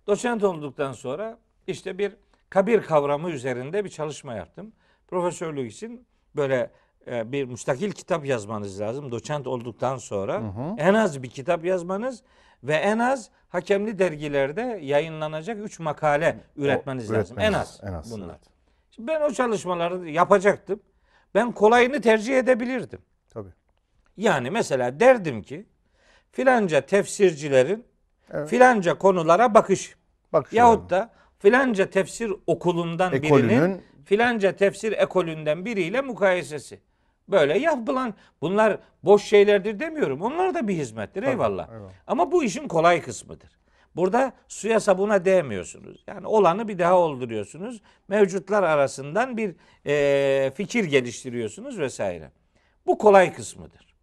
[0.06, 2.16] Doçent olduktan sonra işte bir
[2.50, 4.72] kabir kavramı üzerinde bir çalışma yaptım.
[5.08, 6.70] Profesörlük için böyle
[7.06, 9.12] e, bir müstakil kitap yazmanız lazım.
[9.12, 10.42] Doçent olduktan sonra
[10.78, 12.22] en az bir kitap yazmanız
[12.62, 17.38] ve en az hakemli dergilerde yayınlanacak 3 makale üretmeniz lazım.
[17.38, 18.28] En az, en az, bunlar.
[18.28, 18.40] evet.
[18.90, 20.80] Şimdi ben o çalışmaları yapacaktım.
[21.34, 22.98] Ben kolayını tercih edebilirdim.
[23.30, 23.48] Tabii.
[24.16, 25.66] Yani mesela derdim ki
[26.32, 27.84] filanca tefsircilerin
[28.32, 28.48] Evet.
[28.48, 29.96] filanca konulara bakış
[30.32, 36.80] Bak yahut da filanca tefsir okulundan birinin Ekolünün- filanca tefsir ekolünden biriyle mukayesesi.
[37.28, 40.22] Böyle yapılan bunlar boş şeylerdir demiyorum.
[40.22, 41.68] Onlar da bir hizmettir eyvallah.
[41.72, 41.90] eyvallah.
[42.06, 43.50] Ama bu işin kolay kısmıdır.
[43.98, 46.04] Burada suya sabuna değmiyorsunuz.
[46.06, 47.82] Yani olanı bir daha olduruyorsunuz.
[48.08, 52.32] Mevcutlar arasından bir eee, fikir geliştiriyorsunuz vesaire.
[52.86, 53.96] Bu kolay kısmıdır.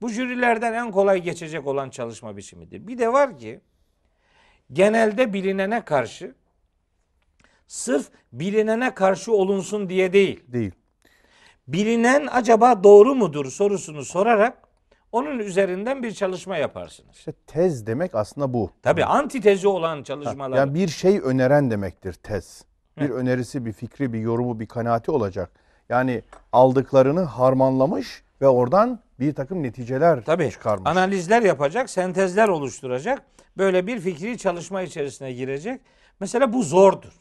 [0.00, 2.86] Bu jürilerden en kolay geçecek olan çalışma biçimidir.
[2.86, 3.60] Bir de var ki
[4.72, 6.34] genelde bilinene karşı
[7.66, 10.40] sırf bilinene karşı olunsun diye değil.
[10.48, 10.72] Değil.
[11.68, 14.61] Bilinen acaba doğru mudur sorusunu sorarak
[15.12, 17.16] onun üzerinden bir çalışma yaparsınız.
[17.16, 18.70] İşte tez demek aslında bu.
[18.82, 20.56] Tabii antitezi olan çalışmalar.
[20.56, 22.64] Yani bir şey öneren demektir tez.
[23.00, 25.50] Bir önerisi, bir fikri, bir yorumu, bir kanaati olacak.
[25.88, 26.22] Yani
[26.52, 30.90] aldıklarını harmanlamış ve oradan bir takım neticeler Tabii çıkarmış.
[30.90, 33.22] analizler yapacak, sentezler oluşturacak.
[33.56, 35.80] Böyle bir fikri çalışma içerisine girecek.
[36.20, 37.12] Mesela bu zordur.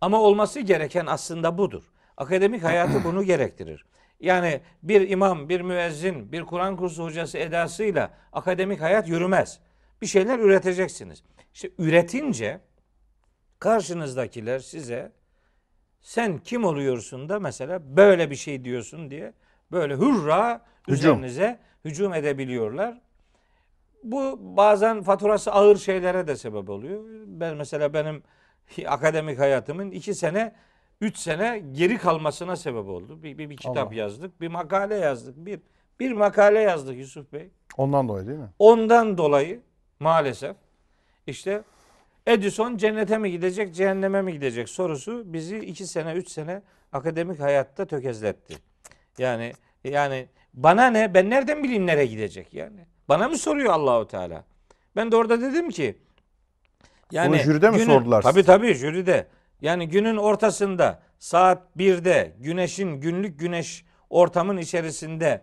[0.00, 1.82] Ama olması gereken aslında budur.
[2.16, 3.84] Akademik hayatı bunu gerektirir.
[4.20, 9.60] Yani bir imam, bir müezzin, bir Kur'an kursu hocası edasıyla akademik hayat yürümez.
[10.02, 11.22] Bir şeyler üreteceksiniz.
[11.54, 12.60] İşte üretince
[13.58, 15.12] karşınızdakiler size
[16.00, 19.32] sen kim oluyorsun da mesela böyle bir şey diyorsun diye
[19.72, 20.94] böyle hurra Hücum.
[20.94, 23.00] üzerinize hücum edebiliyorlar.
[24.02, 27.04] Bu bazen faturası ağır şeylere de sebep oluyor.
[27.26, 28.22] Ben mesela benim
[28.86, 30.54] akademik hayatımın iki sene,
[31.00, 33.22] üç sene geri kalmasına sebep oldu.
[33.22, 33.94] Bir, bir, bir kitap Allah.
[33.94, 35.60] yazdık, bir makale yazdık, bir
[36.00, 37.50] bir makale yazdık Yusuf Bey.
[37.76, 38.48] Ondan dolayı değil mi?
[38.58, 39.60] Ondan dolayı
[40.00, 40.56] maalesef
[41.26, 41.62] işte
[42.26, 47.84] Edison cennete mi gidecek, cehenneme mi gidecek sorusu bizi iki sene, üç sene akademik hayatta
[47.84, 48.54] tökezletti.
[49.18, 49.52] Yani
[49.84, 51.14] yani bana ne?
[51.14, 52.86] Ben nereden bileyim nereye gidecek yani?
[53.08, 54.44] Bana mı soruyor Allahu Teala?
[54.96, 55.98] Ben de orada dedim ki
[57.12, 59.26] Bunu jüride mi sordular Tabii tabii jüride.
[59.62, 65.42] Yani günün ortasında saat 1'de güneşin günlük güneş ortamın içerisinde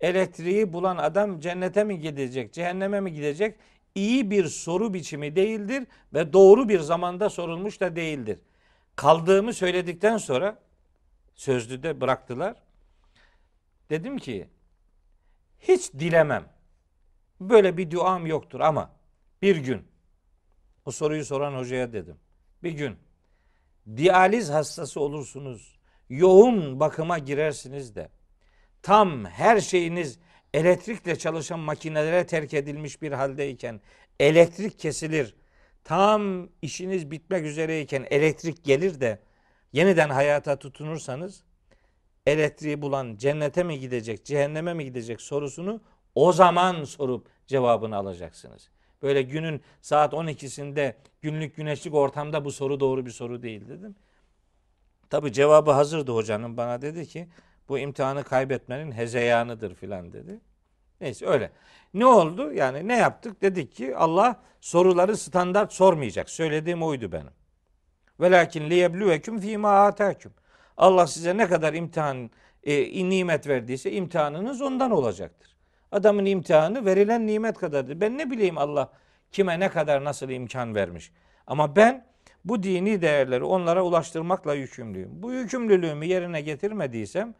[0.00, 3.56] elektriği bulan adam cennete mi gidecek, cehenneme mi gidecek?
[3.94, 8.38] İyi bir soru biçimi değildir ve doğru bir zamanda sorulmuş da değildir.
[8.96, 10.58] Kaldığımı söyledikten sonra
[11.34, 12.56] sözlüde bıraktılar.
[13.90, 14.48] Dedim ki
[15.60, 16.44] hiç dilemem.
[17.40, 18.90] Böyle bir duam yoktur ama
[19.42, 19.82] bir gün
[20.84, 22.16] o soruyu soran hocaya dedim.
[22.62, 22.96] Bir gün
[23.96, 25.78] diyaliz hastası olursunuz.
[26.08, 28.08] Yoğun bakıma girersiniz de
[28.82, 30.18] tam her şeyiniz
[30.54, 33.80] elektrikle çalışan makinelere terk edilmiş bir haldeyken
[34.20, 35.34] elektrik kesilir.
[35.84, 39.18] Tam işiniz bitmek üzereyken elektrik gelir de
[39.72, 41.44] yeniden hayata tutunursanız
[42.26, 45.80] elektriği bulan cennete mi gidecek, cehenneme mi gidecek sorusunu
[46.14, 48.70] o zaman sorup cevabını alacaksınız.
[49.04, 53.96] Böyle günün saat 12'sinde günlük güneşlik ortamda bu soru doğru bir soru değil dedim.
[55.10, 57.28] Tabi cevabı hazırdı hocanın bana dedi ki
[57.68, 60.40] bu imtihanı kaybetmenin hezeyanıdır filan dedi.
[61.00, 61.50] Neyse öyle.
[61.94, 62.52] Ne oldu?
[62.52, 63.42] Yani ne yaptık?
[63.42, 66.30] Dedik ki Allah soruları standart sormayacak.
[66.30, 67.32] Söylediğim oydu benim.
[68.20, 70.32] Velakin liyebluvekum fîmâ âtâküm.
[70.76, 72.30] Allah size ne kadar imtihan,
[72.62, 75.53] e, nimet verdiyse imtihanınız ondan olacaktır.
[75.94, 78.00] Adamın imtihanı verilen nimet kadardır.
[78.00, 78.92] Ben ne bileyim Allah
[79.32, 81.12] kime ne kadar nasıl imkan vermiş.
[81.46, 82.06] Ama ben
[82.44, 85.22] bu dini değerleri onlara ulaştırmakla yükümlüyüm.
[85.22, 87.34] Bu yükümlülüğümü yerine getirmediysem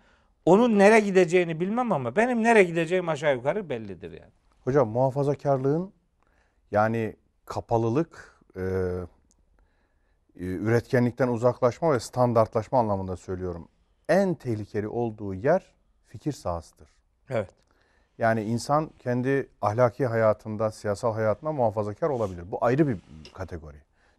[0.47, 4.33] onun nereye gideceğini bilmem ama benim nereye gideceğim aşağı yukarı bellidir yani.
[4.61, 5.93] Hocam muhafazakarlığın
[6.71, 8.65] yani kapalılık, e, e,
[10.37, 13.69] üretkenlikten uzaklaşma ve standartlaşma anlamında söylüyorum.
[14.09, 15.75] En tehlikeli olduğu yer
[16.07, 16.89] fikir sahasıdır.
[17.31, 17.64] Evet.
[18.19, 22.51] Yani insan kendi ahlaki hayatında, siyasal hayatında muhafazakar olabilir.
[22.51, 22.99] Bu ayrı bir
[23.35, 23.77] kategori.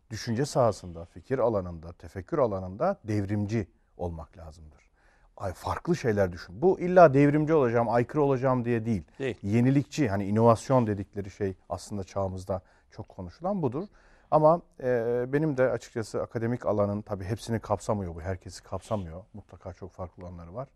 [0.10, 4.89] Düşünce sahasında, fikir alanında, tefekkür alanında devrimci olmak lazımdır.
[5.38, 6.62] Ay farklı şeyler düşün.
[6.62, 9.03] Bu illa devrimci olacağım, aykırı olacağım diye değil.
[9.19, 9.38] Değil.
[9.41, 13.88] Yenilikçi, hani inovasyon dedikleri şey aslında çağımızda çok konuşulan budur.
[14.31, 18.21] Ama e, benim de açıkçası akademik alanın tabii hepsini kapsamıyor bu.
[18.21, 19.23] Herkesi kapsamıyor.
[19.34, 20.67] Mutlaka çok farklı alanları var.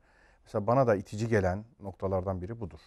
[0.46, 2.80] Mesela bana da itici gelen noktalardan biri budur.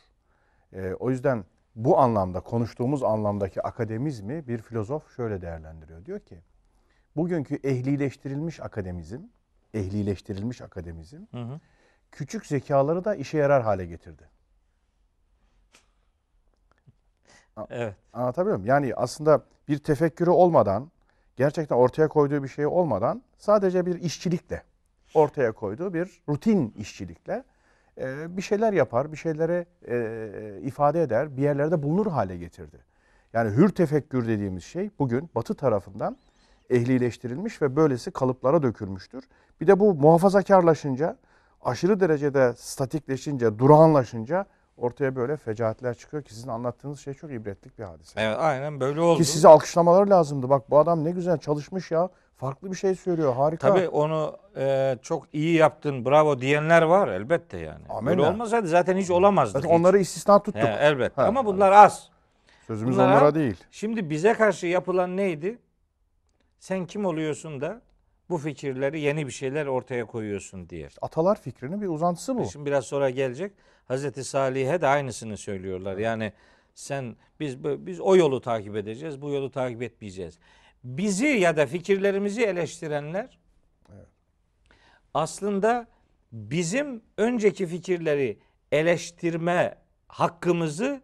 [0.73, 1.45] E, o yüzden
[1.77, 6.05] bu anlamda konuştuğumuz anlamdaki akademizmi bir filozof şöyle değerlendiriyor.
[6.05, 6.39] Diyor ki
[7.17, 9.21] bugünkü ehlileştirilmiş akademizm,
[9.75, 11.61] ehlileştirilmiş akademizm Hı hı.
[12.13, 14.29] küçük zekaları da işe yarar hale getirdi.
[17.71, 17.95] Evet.
[18.13, 18.69] Anlatabiliyor muyum?
[18.69, 20.91] Yani aslında bir tefekkürü olmadan,
[21.37, 24.63] gerçekten ortaya koyduğu bir şey olmadan sadece bir işçilikle
[25.15, 27.45] ortaya koyduğu bir rutin işçilikle
[27.99, 32.77] e, bir şeyler yapar, bir şeylere e, ifade eder, bir yerlerde bulunur hale getirdi.
[33.33, 36.17] Yani hür tefekkür dediğimiz şey bugün Batı tarafından
[36.71, 39.25] ehlileştirilmiş ve böylesi kalıplara dökülmüştür.
[39.61, 41.17] Bir de bu muhafazakarlaşınca,
[41.63, 47.85] aşırı derecede statikleşince, durağanlaşınca ortaya böyle fecaatler çıkıyor ki sizin anlattığınız şey çok ibretlik bir
[47.85, 48.21] hadise.
[48.21, 49.19] Evet aynen böyle oldu.
[49.19, 50.51] Ki size alkışlamaları lazımdı.
[50.51, 52.09] Bak bu adam ne güzel çalışmış ya.
[52.43, 53.35] Farklı bir şey söylüyor.
[53.35, 53.69] Harika.
[53.69, 57.85] Tabii onu e, çok iyi yaptın, bravo diyenler var elbette yani.
[57.89, 58.19] Amenna.
[58.19, 59.53] Böyle olmasaydı zaten hiç olamazdı.
[59.53, 60.63] Zaten onları istisna tuttuk.
[60.63, 61.23] He, elbette.
[61.23, 62.11] Ha, Ama bunlar az.
[62.67, 63.57] Sözümüz bunlar onlara değil.
[63.71, 65.59] Şimdi bize karşı yapılan neydi?
[66.59, 67.81] Sen kim oluyorsun da
[68.31, 70.89] bu fikirleri yeni bir şeyler ortaya koyuyorsun diye.
[71.03, 72.47] Atalar fikrinin bir uzantısı bu.
[72.47, 73.53] Şimdi biraz sonra gelecek.
[73.89, 75.97] Hazreti Salih'e de aynısını söylüyorlar.
[75.99, 76.33] Yani
[76.75, 80.39] sen biz biz o yolu takip edeceğiz, bu yolu takip etmeyeceğiz.
[80.85, 83.39] Bizi ya da fikirlerimizi eleştirenler
[85.15, 85.87] aslında
[86.33, 88.39] bizim önceki fikirleri
[88.73, 91.03] eleştirme hakkımızı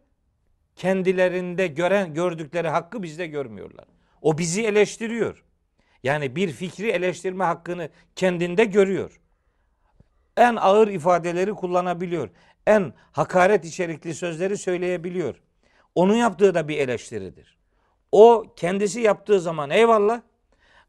[0.76, 3.84] kendilerinde gören gördükleri hakkı bizde görmüyorlar.
[4.22, 5.44] O bizi eleştiriyor.
[6.02, 9.20] Yani bir fikri eleştirme hakkını kendinde görüyor.
[10.36, 12.30] En ağır ifadeleri kullanabiliyor.
[12.66, 15.40] En hakaret içerikli sözleri söyleyebiliyor.
[15.94, 17.57] Onun yaptığı da bir eleştiridir.
[18.12, 20.20] O kendisi yaptığı zaman eyvallah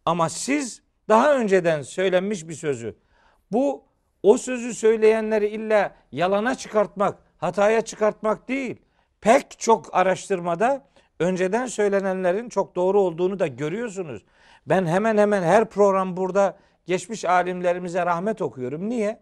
[0.05, 2.95] ama siz daha önceden söylenmiş bir sözü
[3.51, 3.83] bu
[4.23, 8.81] o sözü söyleyenleri illa yalana çıkartmak, hataya çıkartmak değil.
[9.21, 10.85] Pek çok araştırmada
[11.19, 14.25] önceden söylenenlerin çok doğru olduğunu da görüyorsunuz.
[14.65, 18.89] Ben hemen hemen her program burada geçmiş alimlerimize rahmet okuyorum.
[18.89, 19.19] Niye?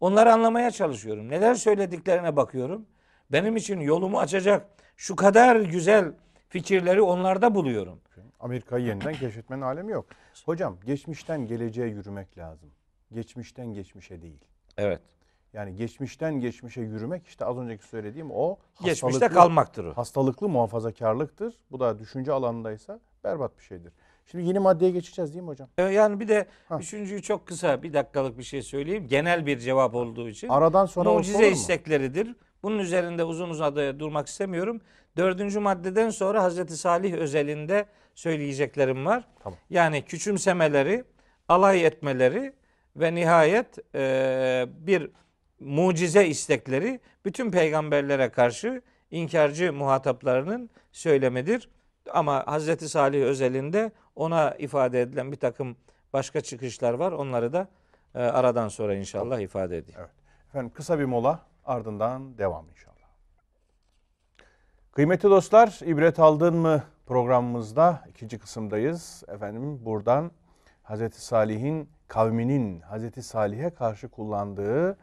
[0.00, 1.28] Onları anlamaya çalışıyorum.
[1.28, 2.86] Neler söylediklerine bakıyorum.
[3.32, 4.66] Benim için yolumu açacak
[4.96, 6.12] şu kadar güzel
[6.48, 8.00] fikirleri onlarda buluyorum.
[8.40, 10.06] Amerika'yı yeniden keşfetmenin alemi yok.
[10.46, 12.70] Hocam geçmişten geleceğe yürümek lazım.
[13.12, 14.40] Geçmişten geçmişe değil.
[14.76, 15.00] Evet.
[15.52, 19.92] Yani geçmişten geçmişe yürümek işte az önceki söylediğim o Geçmişte hastalıklı- kalmaktır o.
[19.96, 21.54] Hastalıklı muhafazakarlıktır.
[21.70, 23.92] Bu da düşünce alanındaysa berbat bir şeydir.
[24.26, 25.68] Şimdi yeni maddeye geçeceğiz değil mi hocam?
[25.78, 26.46] Ee, Yani bir de
[26.78, 29.06] üçüncüyü çok kısa bir dakikalık bir şey söyleyeyim.
[29.08, 30.48] Genel bir cevap olduğu için.
[30.48, 31.56] Aradan sonra olsa olur Mucize mu?
[31.56, 32.34] istekleridir.
[32.62, 34.80] Bunun üzerinde uzun uzadıya durmak istemiyorum.
[35.18, 39.24] Dördüncü maddeden sonra Hazreti Salih özelinde söyleyeceklerim var.
[39.42, 39.58] Tamam.
[39.70, 41.04] Yani küçümsemeleri,
[41.48, 42.52] alay etmeleri
[42.96, 45.10] ve nihayet e, bir
[45.60, 51.68] mucize istekleri bütün peygamberlere karşı inkarcı muhataplarının söylemidir.
[52.12, 55.76] Ama Hazreti Salih özelinde ona ifade edilen bir takım
[56.12, 57.12] başka çıkışlar var.
[57.12, 57.68] Onları da
[58.14, 60.00] e, aradan sonra inşallah ifade edeyim.
[60.00, 60.10] Evet.
[60.48, 62.97] Efendim kısa bir mola ardından devam inşallah.
[64.98, 69.22] Kıymetli dostlar, ibret aldın mı programımızda ikinci kısımdayız.
[69.28, 70.30] Efendim buradan
[70.82, 74.98] Hazreti Salih'in kavminin Hazreti Salih'e karşı kullandığı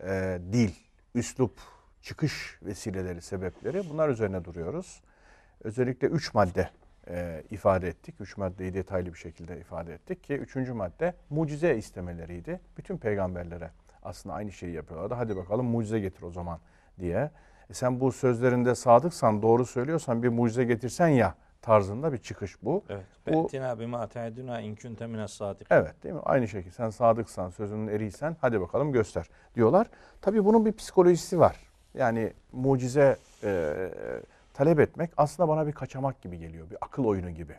[0.00, 0.70] e, dil,
[1.14, 1.60] üslup,
[2.02, 5.02] çıkış vesileleri, sebepleri bunlar üzerine duruyoruz.
[5.64, 6.70] Özellikle üç madde
[7.08, 8.14] e, ifade ettik.
[8.20, 12.60] Üç maddeyi detaylı bir şekilde ifade ettik ki üçüncü madde mucize istemeleriydi.
[12.76, 13.70] Bütün peygamberlere
[14.02, 15.14] aslında aynı şeyi yapıyorlardı.
[15.14, 16.58] Hadi bakalım mucize getir o zaman
[17.00, 17.30] diye.
[17.72, 22.84] E sen bu sözlerinde sadıksan, doğru söylüyorsan bir mucize getirsen ya tarzında bir çıkış bu.
[22.88, 23.04] Evet.
[23.26, 25.40] Be'tina bima te'eduna in kunte mines.
[25.70, 26.20] Evet değil mi?
[26.24, 29.86] Aynı şekilde sen sadıksan, sözünün eriysen hadi bakalım göster diyorlar.
[30.20, 31.56] Tabii bunun bir psikolojisi var.
[31.94, 33.74] Yani mucize e,
[34.54, 36.70] talep etmek aslında bana bir kaçamak gibi geliyor.
[36.70, 37.54] Bir akıl oyunu gibi.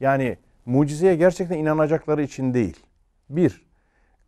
[0.00, 2.86] Yani mucizeye gerçekten inanacakları için değil.
[3.30, 3.69] Bir,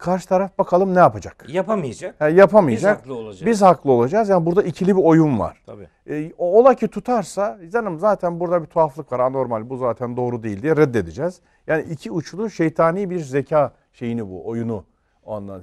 [0.03, 1.45] karşı taraf bakalım ne yapacak?
[1.49, 2.21] Yapamayacak.
[2.21, 2.99] Ha, yapamayacak.
[2.99, 3.47] Biz haklı olacağız.
[3.47, 4.29] Biz haklı olacağız.
[4.29, 5.63] Yani burada ikili bir oyun var.
[5.67, 5.89] Tabii.
[6.11, 10.63] E, ola ki tutarsa canım zaten burada bir tuhaflık var anormal bu zaten doğru değil
[10.63, 11.41] diye reddedeceğiz.
[11.67, 14.85] Yani iki uçlu şeytani bir zeka şeyini bu oyunu
[15.25, 15.63] ondan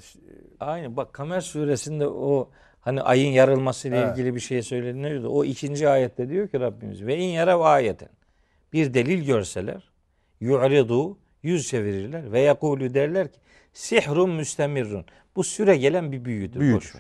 [0.60, 2.50] Aynı bak Kamer suresinde o
[2.82, 4.18] hani ayın yarılması ile Evet.
[4.18, 5.30] ilgili bir şey söyleniyordu.
[5.30, 8.10] O ikinci ayette diyor ki Rabbimiz ve in yarav ayeten
[8.74, 9.92] bir delil görseler
[10.40, 13.40] yu'ridu yüz çevirirler ve yakulu derler ki
[13.74, 15.06] sihrun müstemirrun.
[15.36, 16.60] Bu süre gelen bir büyüdür.
[16.60, 16.94] büyüdür.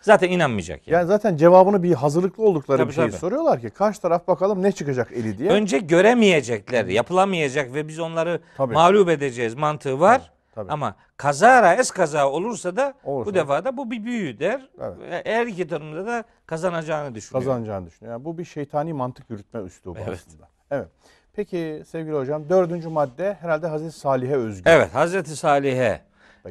[0.00, 0.94] Zaten inanmayacak yani.
[0.94, 3.16] Yani zaten cevabını bir hazırlıklı oldukları Tabii, bir şey tabii.
[3.16, 5.50] soruyorlar ki karşı taraf bakalım ne çıkacak eli diye.
[5.50, 8.74] Önce göremeyecekler, yapılamayacak ve biz onları Tabii.
[8.74, 10.30] mağlup edeceğiz mantığı var.
[10.54, 10.72] Tabii.
[10.72, 14.68] Ama kazara es kaza olursa da Olursa bu defa da bu bir büyü der.
[14.80, 14.98] Evet.
[15.00, 17.44] Ve Her iki durumda da kazanacağını düşünüyor.
[17.44, 18.12] kazanacağını düşünüyor.
[18.14, 20.18] Yani bu bir şeytani mantık yürütme üslubu Evet.
[20.28, 20.48] aslında.
[20.70, 20.88] Evet.
[21.32, 24.62] Peki sevgili hocam dördüncü madde herhalde Hazreti Salih'e özgü.
[24.70, 26.00] Evet Hazreti Salih'e.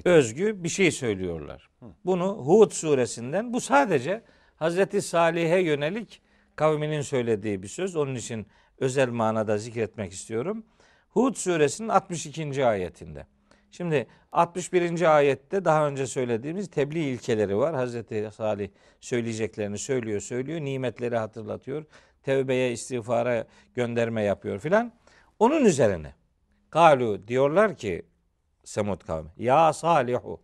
[0.05, 1.69] Özgü bir şey söylüyorlar.
[2.05, 4.21] Bunu Hud suresinden bu sadece
[4.55, 6.21] Hazreti Salih'e yönelik
[6.55, 7.95] kavminin söylediği bir söz.
[7.95, 10.65] Onun için özel manada zikretmek istiyorum.
[11.09, 12.65] Hud suresinin 62.
[12.65, 13.27] ayetinde.
[13.71, 15.15] Şimdi 61.
[15.17, 17.75] ayette daha önce söylediğimiz tebliğ ilkeleri var.
[17.75, 20.61] Hazreti Salih söyleyeceklerini söylüyor, söylüyor.
[20.61, 21.85] Nimetleri hatırlatıyor.
[22.23, 24.91] Tevbeye, istiğfara gönderme yapıyor filan.
[25.39, 26.13] Onun üzerine
[26.69, 28.05] Kalu diyorlar ki
[28.63, 29.29] Semud kavmi.
[29.37, 30.41] Ya Salihu.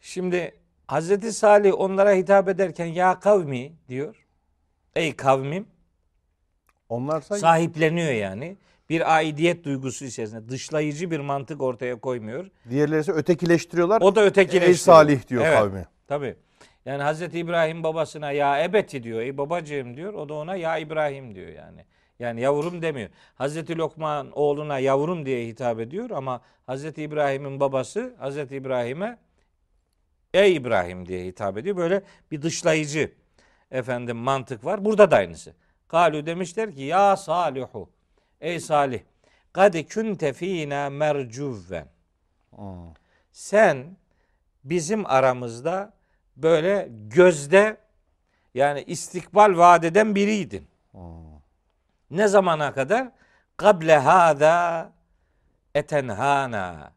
[0.00, 0.54] Şimdi
[0.86, 4.26] Hazreti Salih onlara hitap ederken ya kavmi diyor.
[4.94, 5.66] Ey kavmim
[6.88, 8.56] Onlarsa sahipleniyor yani.
[8.88, 12.50] Bir aidiyet duygusu içerisinde dışlayıcı bir mantık ortaya koymuyor.
[12.70, 14.00] diğerleri ise ötekileştiriyorlar.
[14.00, 14.68] O da ötekileştiriyor.
[14.68, 15.86] Ey Salih diyor Evet, kavmi.
[16.08, 16.36] Tabii.
[16.84, 19.20] Yani Hazreti İbrahim babasına ya ebeti diyor.
[19.20, 20.14] Ey babacığım diyor.
[20.14, 21.84] O da ona ya İbrahim diyor yani.
[22.18, 23.08] Yani yavrum demiyor.
[23.34, 29.18] Hazreti Lokman oğluna yavrum diye hitap ediyor ama Hazreti İbrahim'in babası Hazreti İbrahim'e
[30.34, 31.76] ey İbrahim diye hitap ediyor.
[31.76, 33.12] Böyle bir dışlayıcı
[33.70, 34.84] efendim mantık var.
[34.84, 35.54] Burada da aynısı.
[35.88, 37.90] Kalu demişler ki ya Salihu.
[38.40, 39.00] Ey Salih.
[39.52, 41.88] Kad kunte fina mercuvven.
[42.56, 42.94] Hmm.
[43.32, 43.96] Sen
[44.64, 45.92] bizim aramızda
[46.36, 47.76] böyle gözde
[48.54, 50.66] yani istikbal vaat eden biriydin.
[52.12, 53.08] Ne zamana kadar?
[53.56, 54.92] Kable hâzâ
[55.74, 56.92] etenhana.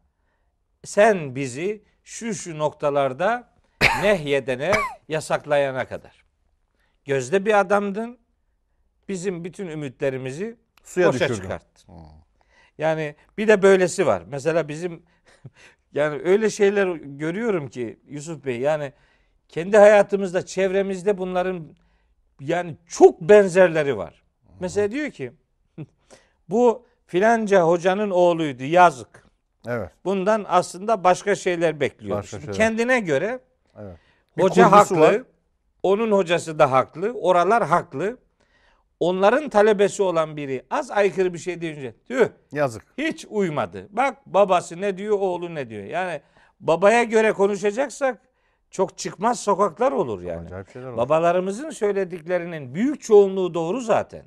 [0.84, 3.52] Sen bizi şu şu noktalarda
[4.02, 4.72] nehyedene,
[5.08, 6.24] yasaklayana kadar.
[7.04, 8.18] Gözde bir adamdın.
[9.08, 11.42] Bizim bütün ümitlerimizi Suya boşa düşürdün.
[11.42, 11.94] çıkarttın.
[12.78, 14.22] Yani bir de böylesi var.
[14.26, 15.02] Mesela bizim
[15.92, 18.92] yani öyle şeyler görüyorum ki Yusuf Bey yani
[19.48, 21.76] kendi hayatımızda, çevremizde bunların
[22.40, 24.25] yani çok benzerleri var.
[24.60, 25.32] Mesela diyor ki
[26.48, 29.26] bu filanca hocanın oğluydu yazık.
[29.66, 29.90] Evet.
[30.04, 32.16] Bundan aslında başka şeyler bekliyor.
[32.16, 32.54] Başka şeyler.
[32.54, 33.40] Kendine göre
[33.78, 33.96] Evet.
[34.40, 35.00] Hoca haklı.
[35.00, 35.22] var.
[35.82, 37.12] Onun hocası da haklı.
[37.12, 38.18] Oralar haklı.
[39.00, 42.82] Onların talebesi olan biri az aykırı bir şey deyince tüh Yazık.
[42.98, 43.88] hiç uymadı.
[43.90, 45.84] Bak babası ne diyor, oğlu ne diyor.
[45.84, 46.20] Yani
[46.60, 48.18] babaya göre konuşacaksak
[48.70, 50.50] çok çıkmaz sokaklar olur yani.
[50.74, 54.24] Babalarımızın söylediklerinin büyük çoğunluğu doğru zaten.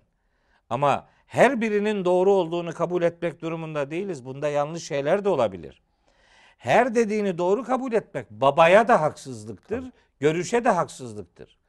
[0.69, 4.25] Ama her birinin doğru olduğunu kabul etmek durumunda değiliz.
[4.25, 5.81] Bunda yanlış şeyler de olabilir.
[6.57, 11.59] Her dediğini doğru kabul etmek babaya da haksızlıktır, görüşe de haksızlıktır.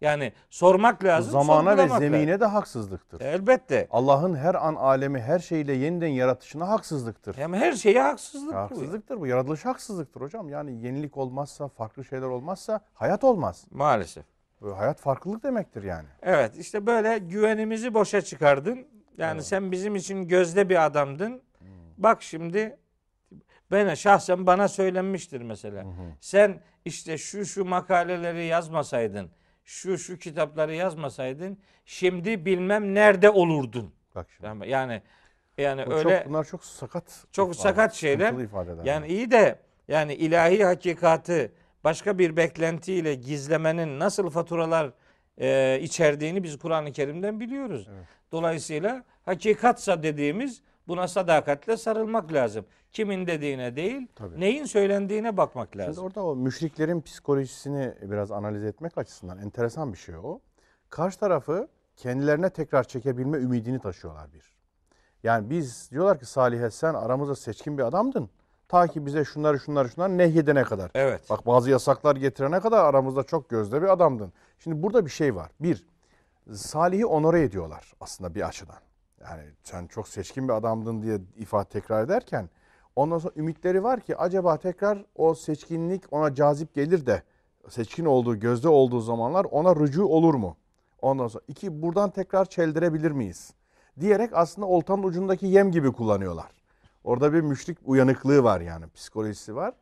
[0.00, 2.40] Yani sormak lazım, Zamana ve zemine lazım.
[2.40, 3.20] de haksızlıktır.
[3.20, 3.88] Elbette.
[3.90, 7.36] Allah'ın her an alemi her şeyle yeniden yaratışına haksızlıktır.
[7.36, 8.58] Hem her şeye haksızlık bu.
[8.58, 9.26] haksızlıktır bu.
[9.26, 10.48] Yaratılış haksızlıktır hocam.
[10.48, 13.64] Yani yenilik olmazsa, farklı şeyler olmazsa hayat olmaz.
[13.70, 14.24] Maalesef.
[14.62, 16.08] Bu Hayat farklılık demektir yani.
[16.22, 18.86] Evet işte böyle güvenimizi boşa çıkardın.
[19.18, 21.42] Yani sen bizim için gözde bir adamdın.
[21.98, 22.76] Bak şimdi
[23.70, 25.84] ben şahsen bana söylenmiştir mesela.
[26.20, 29.30] Sen işte şu şu makaleleri yazmasaydın,
[29.64, 33.94] şu şu kitapları yazmasaydın şimdi bilmem nerede olurdun.
[34.14, 34.46] Bak şimdi.
[34.46, 35.02] Yani yani,
[35.58, 37.24] yani Bu öyle çok, bunlar çok sakat.
[37.32, 38.32] çok ifade, sakat şeyler.
[38.32, 38.84] ifadeler.
[38.84, 39.58] Yani iyi de
[39.88, 41.52] yani ilahi hakikatı
[41.84, 44.92] başka bir beklentiyle gizlemenin nasıl faturalar
[45.38, 47.88] e, içerdiğini biz Kur'an-ı Kerim'den biliyoruz.
[48.32, 52.64] Dolayısıyla hakikatsa dediğimiz buna sadakatle sarılmak lazım.
[52.92, 54.40] Kimin dediğine değil, Tabii.
[54.40, 56.04] neyin söylendiğine bakmak Şimdi lazım.
[56.04, 60.40] orada o müşriklerin psikolojisini biraz analiz etmek açısından enteresan bir şey o.
[60.90, 64.56] Karşı tarafı kendilerine tekrar çekebilme ümidini taşıyorlar bir.
[65.22, 68.30] Yani biz diyorlar ki Salih sen aramızda seçkin bir adamdın.
[68.72, 70.90] Ta ki bize şunları şunları şunları nehyedene kadar.
[70.94, 71.30] Evet.
[71.30, 74.32] Bak bazı yasaklar getirene kadar aramızda çok gözde bir adamdın.
[74.58, 75.50] Şimdi burada bir şey var.
[75.60, 75.86] Bir,
[76.52, 78.76] Salih'i onore ediyorlar aslında bir açıdan.
[79.20, 82.48] Yani sen çok seçkin bir adamdın diye ifade tekrar ederken
[82.96, 87.22] ondan sonra ümitleri var ki acaba tekrar o seçkinlik ona cazip gelir de
[87.68, 90.56] seçkin olduğu, gözde olduğu zamanlar ona rücu olur mu?
[91.02, 93.54] Ondan sonra iki buradan tekrar çeldirebilir miyiz?
[94.00, 96.61] Diyerek aslında oltanın ucundaki yem gibi kullanıyorlar.
[97.04, 99.74] Orada bir müşrik uyanıklığı var yani psikolojisi var.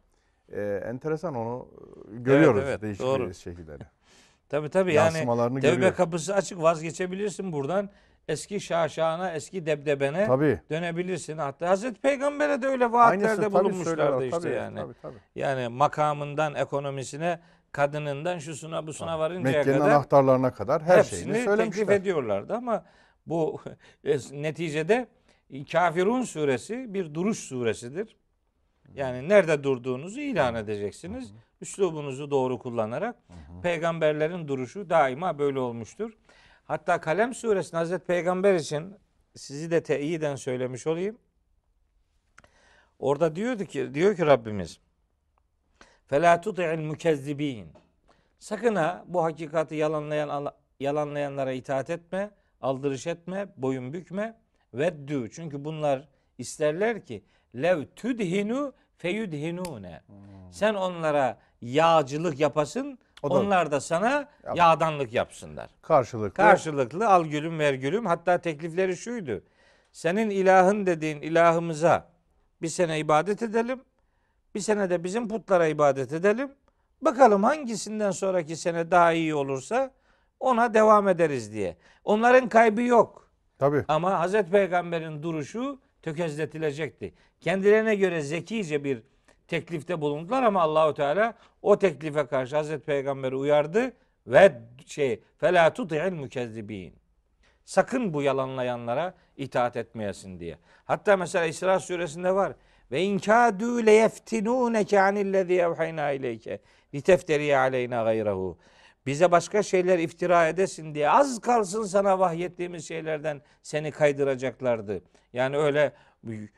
[0.52, 1.68] Ee, enteresan onu
[2.12, 3.34] e, görüyoruz evet, değişik doğru.
[3.34, 3.82] şekilleri.
[4.48, 5.96] Tabii tabii yani tevbe görüyoruz.
[5.96, 7.90] kapısı açık vazgeçebilirsin buradan.
[8.28, 10.60] Eski şaşana, eski debdebene Tabii.
[10.70, 11.38] dönebilirsin.
[11.38, 14.76] Hatta Hazreti Peygamber'e de öyle vaatlerde Aynısı bulunmuşlardı işte Tabii, yani.
[14.76, 15.14] Tabii, tabii.
[15.34, 17.40] Yani makamından ekonomisine,
[17.72, 21.96] kadınından şusuna busuna varıncaya Mekke'nin kadar anahtarlarına kadar her şeyini hepsini teklif söylemişler.
[21.96, 22.84] ediyorlardı ama
[23.26, 23.60] bu
[24.32, 25.06] neticede
[25.72, 28.16] Kafirun suresi bir duruş suresidir.
[28.94, 31.32] Yani nerede durduğunuzu ilan edeceksiniz.
[31.60, 33.16] Üslubunuzu doğru kullanarak
[33.62, 36.12] peygamberlerin duruşu daima böyle olmuştur.
[36.64, 38.94] Hatta Kalem suresinde Hazreti Peygamber için
[39.34, 41.18] sizi de teyiden söylemiş olayım.
[42.98, 44.80] Orada diyordu ki diyor ki Rabbimiz
[46.06, 47.72] Fela tuti'il mukezzibin.
[48.38, 52.30] Sakın ha bu hakikati yalanlayan yalanlayanlara itaat etme,
[52.60, 54.40] aldırış etme, boyun bükme.
[54.74, 55.30] Veddü.
[55.30, 56.08] Çünkü bunlar
[56.38, 60.00] isterler ki lev tudhinu feyudhinune.
[60.50, 65.70] Sen onlara yağcılık yapasın, O da- onlar da sana yağdanlık yapsınlar.
[65.82, 66.34] Karşılıklı.
[66.34, 68.06] Karşılıklı al gülüm ver gülüm.
[68.06, 69.42] Hatta teklifleri şuydu.
[69.92, 72.08] Senin ilahın dediğin ilahımıza
[72.62, 73.80] bir sene ibadet edelim.
[74.54, 76.52] Bir sene de bizim putlara ibadet edelim.
[77.02, 79.90] Bakalım hangisinden sonraki sene daha iyi olursa
[80.40, 81.76] ona devam ederiz diye.
[82.04, 83.29] Onların kaybı yok.
[83.60, 83.84] Tabii.
[83.88, 87.14] Ama Hazreti Peygamber'in duruşu tökezletilecekti.
[87.40, 89.02] Kendilerine göre zekice bir
[89.48, 93.92] teklifte bulundular ama Allahu Teala o teklife karşı Hazreti Peygamber'i uyardı
[94.26, 94.52] ve
[94.86, 96.94] şey fela tuti'il mukezzibin.
[97.64, 100.58] Sakın bu yalanlayanlara itaat etmeyesin diye.
[100.84, 102.52] Hatta mesela İsra suresinde var.
[102.92, 106.60] Ve inkâdû leyeftinûneke anillezî evhayna ileyke
[106.94, 108.58] litefteri aleyna gayrehu.
[109.10, 115.02] Bize başka şeyler iftira edesin diye az kalsın sana vahyettiğimiz şeylerden seni kaydıracaklardı.
[115.32, 115.92] Yani öyle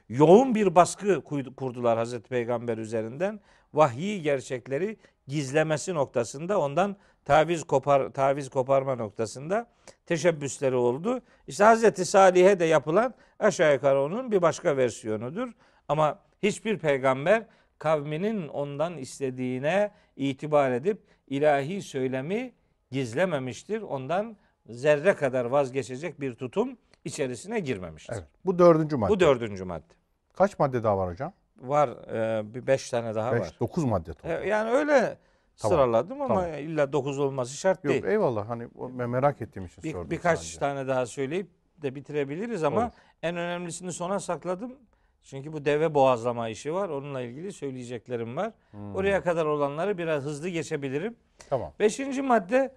[0.09, 1.25] yoğun bir baskı
[1.57, 3.41] kurdular Hazreti Peygamber üzerinden.
[3.75, 4.97] vahyi gerçekleri
[5.29, 9.67] gizlemesi noktasında ondan taviz kopar taviz koparma noktasında
[10.07, 11.21] teşebbüsleri oldu.
[11.47, 15.49] İşte Hazreti Salih'e de yapılan aşağı yukarı onun bir başka versiyonudur.
[15.89, 17.47] Ama hiçbir peygamber
[17.79, 22.53] kavminin ondan istediğine itibar edip ilahi söylemi
[22.91, 23.83] gizlememiştir.
[23.83, 28.15] Ondan zerre kadar vazgeçecek bir tutum içerisine girmemiştir.
[28.15, 28.29] Evet.
[28.45, 29.11] Bu dördüncü madde.
[29.13, 29.95] Bu dördüncü madde.
[30.35, 31.33] Kaç madde daha var hocam?
[31.61, 33.57] Var e, bir beş tane daha Beş, var.
[33.61, 34.43] dokuz madde toplam.
[34.43, 35.19] E, Yani öyle
[35.59, 36.59] Tamam, sıraladım ama tamam.
[36.59, 38.05] illa dokuz olması şart Yok değil.
[38.05, 40.59] eyvallah hani ben merak ettiğim için Bir, sordum birkaç sadece.
[40.59, 41.51] tane daha söyleyip
[41.83, 42.91] de bitirebiliriz ama Olur.
[43.23, 44.75] en önemlisini sona sakladım.
[45.23, 46.89] Çünkü bu deve boğazlama işi var.
[46.89, 48.53] Onunla ilgili söyleyeceklerim var.
[48.71, 48.95] Hmm.
[48.95, 51.17] Oraya kadar olanları biraz hızlı geçebilirim.
[51.49, 51.73] Tamam.
[51.81, 52.75] Beşinci madde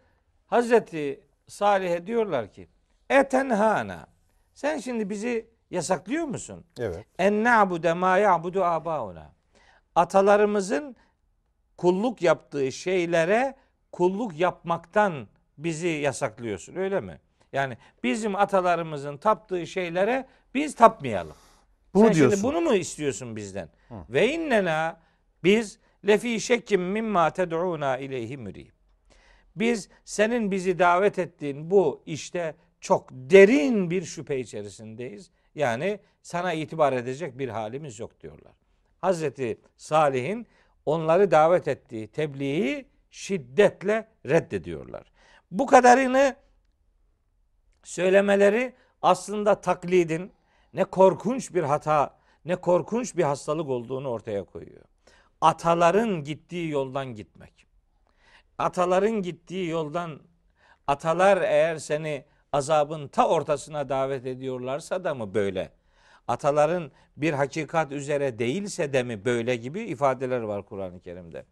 [0.48, 2.68] Hazreti Salih'e diyorlar ki
[3.10, 4.08] Etenhana
[4.54, 6.66] sen şimdi bizi yasaklıyor musun?
[6.80, 7.06] Evet.
[7.20, 9.32] En na'bude ma ya'budu abauna.
[9.96, 10.96] Atalarımızın
[11.78, 13.56] kulluk yaptığı şeylere
[13.92, 15.28] kulluk yapmaktan
[15.58, 17.20] bizi yasaklıyorsun öyle mi?
[17.54, 21.36] Yani bizim atalarımızın taptığı şeylere biz tapmayalım.
[21.96, 22.36] Bunu Sen diyorsun.
[22.42, 23.70] şimdi bunu mu istiyorsun bizden?
[24.10, 25.02] Ve innena
[25.44, 28.68] biz lefi şekkim mimma ted'una ileyhi mürib.
[29.56, 35.32] Biz senin bizi davet ettiğin bu işte çok derin bir şüphe içerisindeyiz.
[35.56, 38.54] Yani sana itibar edecek bir halimiz yok diyorlar.
[39.02, 40.48] Hazreti Salih'in
[40.86, 45.12] onları davet ettiği tebliği şiddetle reddediyorlar.
[45.52, 46.36] Bu kadarını
[47.84, 50.32] söylemeleri aslında taklidin
[50.76, 54.84] ne korkunç bir hata, ne korkunç bir hastalık olduğunu ortaya koyuyor.
[55.42, 57.66] Ataların gittiği yoldan gitmek.
[58.58, 60.20] Ataların gittiği yoldan
[60.88, 65.72] atalar eğer seni azabın ta ortasına davet ediyorlarsa da mı böyle?
[66.28, 71.46] Ataların bir hakikat üzere değilse de mi böyle gibi ifadeler var Kur'an-ı Kerim'de.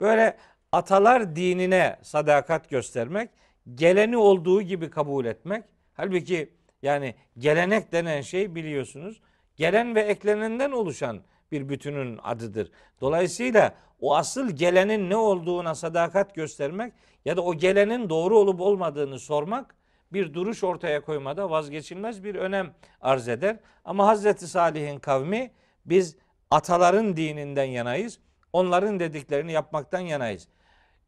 [0.00, 0.36] Böyle
[0.72, 3.30] atalar dinine sadakat göstermek,
[3.74, 5.64] geleni olduğu gibi kabul etmek.
[5.94, 6.54] Halbuki
[6.84, 9.20] yani gelenek denen şey biliyorsunuz
[9.56, 11.20] gelen ve eklenenden oluşan
[11.52, 12.70] bir bütünün adıdır.
[13.00, 16.92] Dolayısıyla o asıl gelenin ne olduğuna sadakat göstermek
[17.24, 19.74] ya da o gelenin doğru olup olmadığını sormak
[20.12, 23.56] bir duruş ortaya koymada vazgeçilmez bir önem arz eder.
[23.84, 25.50] Ama Hazreti Salih'in kavmi
[25.86, 26.16] biz
[26.50, 28.18] ataların dininden yanayız.
[28.52, 30.48] Onların dediklerini yapmaktan yanayız.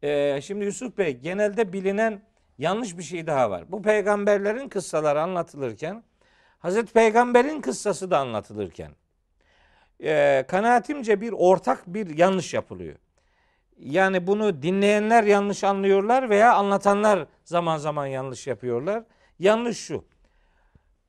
[0.02, 2.22] Ee, şimdi Yusuf Bey genelde bilinen
[2.58, 3.64] yanlış bir şey daha var.
[3.68, 6.02] Bu peygamberlerin kıssaları anlatılırken
[6.58, 8.90] Hazreti Peygamber'in kıssası da anlatılırken
[10.02, 12.96] e, kanaatimce bir ortak bir yanlış yapılıyor.
[13.78, 19.04] Yani bunu dinleyenler yanlış anlıyorlar veya anlatanlar zaman zaman yanlış yapıyorlar.
[19.38, 20.04] Yanlış şu.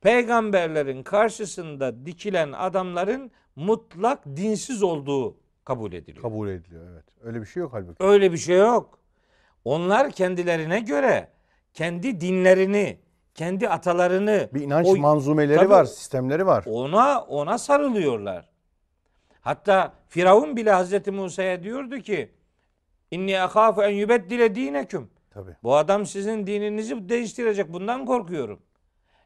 [0.00, 6.22] Peygamberlerin karşısında dikilen adamların mutlak dinsiz olduğu kabul ediliyor.
[6.22, 7.04] Kabul ediliyor evet.
[7.22, 8.04] Öyle bir şey yok halbuki.
[8.04, 8.98] Öyle bir şey yok.
[9.64, 11.28] Onlar kendilerine göre
[11.74, 12.98] kendi dinlerini,
[13.34, 15.70] kendi atalarını Bir inanç o- manzumeleri Tabii.
[15.70, 16.64] var, sistemleri var.
[16.66, 18.48] ona ona sarılıyorlar.
[19.40, 22.30] Hatta Firavun bile Hazreti Musa'ya diyordu ki
[23.10, 25.10] İnni akhafu en yubeddile dineküm.
[25.30, 25.56] Tabii.
[25.62, 27.72] Bu adam sizin dininizi değiştirecek.
[27.72, 28.60] Bundan korkuyorum.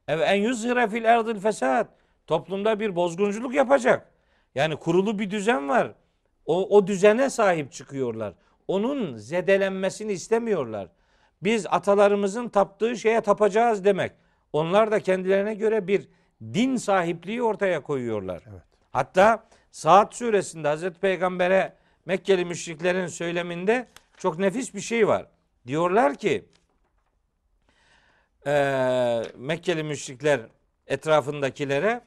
[0.08, 1.86] Ev en yuzhire fil erdil fesad.
[2.26, 4.10] Toplumda bir bozgunculuk yapacak.
[4.54, 5.94] Yani kurulu bir düzen var.
[6.46, 8.34] O, o düzene sahip çıkıyorlar.
[8.68, 10.88] Onun zedelenmesini istemiyorlar.
[11.42, 14.12] Biz atalarımızın taptığı şeye tapacağız demek.
[14.52, 16.08] Onlar da kendilerine göre bir
[16.42, 18.42] din sahipliği ortaya koyuyorlar.
[18.50, 18.62] Evet.
[18.92, 21.72] Hatta Saat suresinde Hazreti Peygamber'e
[22.06, 25.26] Mekkeli müşriklerin söyleminde çok nefis bir şey var.
[25.66, 26.44] Diyorlar ki
[28.46, 30.40] eee, Mekkeli müşrikler
[30.86, 32.00] etrafındakilere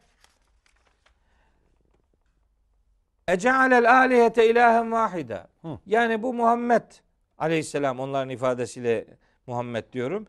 [3.27, 5.47] Ece'alel alihete ilahen vahida.
[5.85, 6.83] Yani bu Muhammed
[7.37, 9.05] aleyhisselam onların ifadesiyle
[9.47, 10.27] Muhammed diyorum.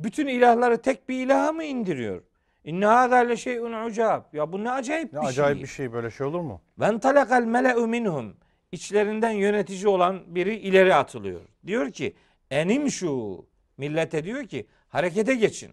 [0.00, 2.22] Bütün ilahları tek bir ilaha mı indiriyor?
[2.64, 4.22] İnne hâzâ le şey'un ucab.
[4.34, 5.62] Ya bu ne acayip Ne bir acayip şey.
[5.62, 6.60] bir şey böyle şey olur mu?
[6.78, 8.36] Ven talakal mele'u minhum.
[8.72, 11.40] İçlerinden yönetici olan biri ileri atılıyor.
[11.66, 12.16] Diyor ki
[12.50, 13.44] enim şu
[13.78, 15.72] millete diyor ki harekete geçin.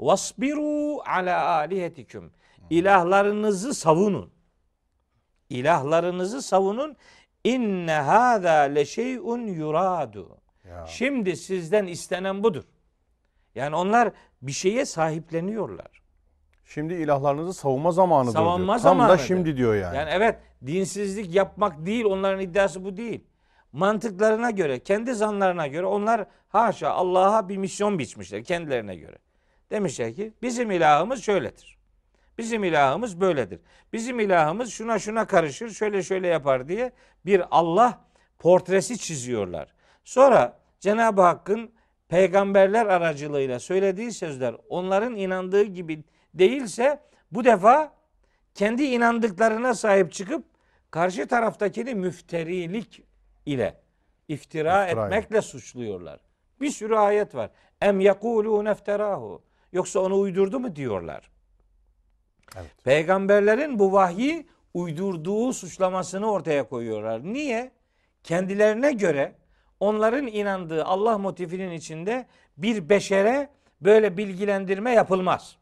[0.00, 2.32] Vasbiru ala alihetiküm.
[2.70, 4.30] İlahlarınızı savunun.
[5.50, 6.96] İlahlarınızı savunun.
[7.44, 10.35] İnne hâzâ le şey'un yuradu.
[10.68, 10.86] Ya.
[10.86, 12.64] Şimdi sizden istenen budur.
[13.54, 14.12] Yani onlar
[14.42, 16.02] bir şeye sahipleniyorlar.
[16.64, 18.82] Şimdi ilahlarınızı savunma zamanıdır Savunma diyor.
[18.82, 19.96] Tam da şimdi diyor yani.
[19.96, 23.24] Yani evet dinsizlik yapmak değil onların iddiası bu değil.
[23.72, 29.18] Mantıklarına göre, kendi zanlarına göre onlar haşa Allah'a bir misyon biçmişler kendilerine göre.
[29.70, 31.78] Demişler ki bizim ilahımız şöyledir.
[32.38, 33.60] Bizim ilahımız böyledir.
[33.92, 36.92] Bizim ilahımız şuna şuna karışır, şöyle şöyle yapar diye
[37.26, 38.00] bir Allah
[38.38, 39.75] portresi çiziyorlar.
[40.06, 41.72] Sonra Cenab-ı Hakk'ın
[42.08, 46.04] peygamberler aracılığıyla söylediği sözler onların inandığı gibi
[46.34, 47.00] değilse
[47.32, 47.92] bu defa
[48.54, 50.44] kendi inandıklarına sahip çıkıp
[50.90, 53.02] karşı taraftakini müfterilik
[53.46, 53.80] ile
[54.28, 56.20] iftira, İftira etmekle suçluyorlar.
[56.60, 57.50] Bir sürü ayet var.
[57.80, 59.42] Em yekulû nefterahu.
[59.72, 61.30] Yoksa onu uydurdu mu diyorlar.
[62.56, 62.84] Evet.
[62.84, 67.24] Peygamberlerin bu vahyi uydurduğu suçlamasını ortaya koyuyorlar.
[67.24, 67.72] Niye?
[68.22, 69.34] Kendilerine göre
[69.80, 73.50] onların inandığı Allah motifinin içinde bir beşere
[73.80, 75.56] böyle bilgilendirme yapılmaz.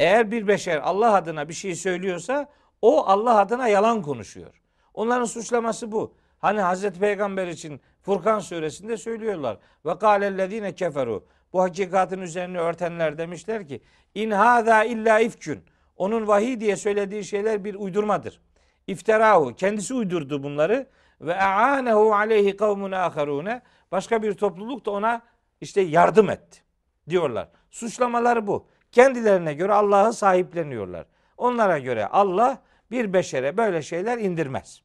[0.00, 2.48] Eğer bir beşer Allah adına bir şey söylüyorsa
[2.82, 4.62] o Allah adına yalan konuşuyor.
[4.94, 6.14] Onların suçlaması bu.
[6.38, 9.58] Hani Hazreti Peygamber için Furkan suresinde söylüyorlar.
[9.86, 11.24] Ve kâlellezîne keferu.
[11.52, 13.80] Bu hakikatin üzerine örtenler demişler ki
[14.14, 15.60] in hâzâ illa ifkün.
[15.96, 18.40] Onun vahiy diye söylediği şeyler bir uydurmadır.
[18.86, 19.54] İftirahu.
[19.54, 20.86] Kendisi uydurdu bunları.
[21.20, 23.62] Ve e'anehu aleyhi kavmun aharune.
[23.92, 25.22] Başka bir topluluk da ona
[25.60, 26.60] işte yardım etti.
[27.08, 27.48] Diyorlar.
[27.70, 28.66] Suçlamaları bu.
[28.92, 31.06] Kendilerine göre Allah'ı sahipleniyorlar.
[31.36, 34.82] Onlara göre Allah bir beşere böyle şeyler indirmez.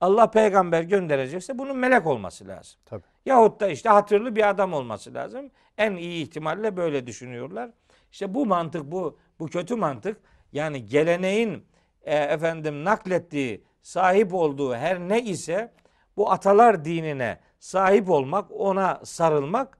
[0.00, 2.80] Allah peygamber gönderecekse bunun melek olması lazım.
[2.86, 3.02] Tabii.
[3.26, 5.50] Yahut da işte hatırlı bir adam olması lazım.
[5.78, 7.70] En iyi ihtimalle böyle düşünüyorlar.
[8.12, 10.20] İşte bu mantık bu bu kötü mantık
[10.52, 11.66] yani geleneğin
[12.02, 15.72] e, efendim naklettiği sahip olduğu her ne ise
[16.16, 19.78] bu atalar dinine sahip olmak, ona sarılmak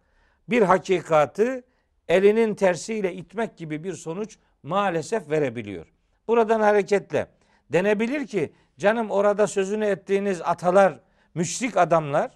[0.49, 1.63] bir hakikatı
[2.09, 5.87] elinin tersiyle itmek gibi bir sonuç maalesef verebiliyor.
[6.29, 7.27] Buradan hareketle
[7.73, 11.01] denebilir ki canım orada sözünü ettiğiniz atalar
[11.35, 12.31] müşrik adamlar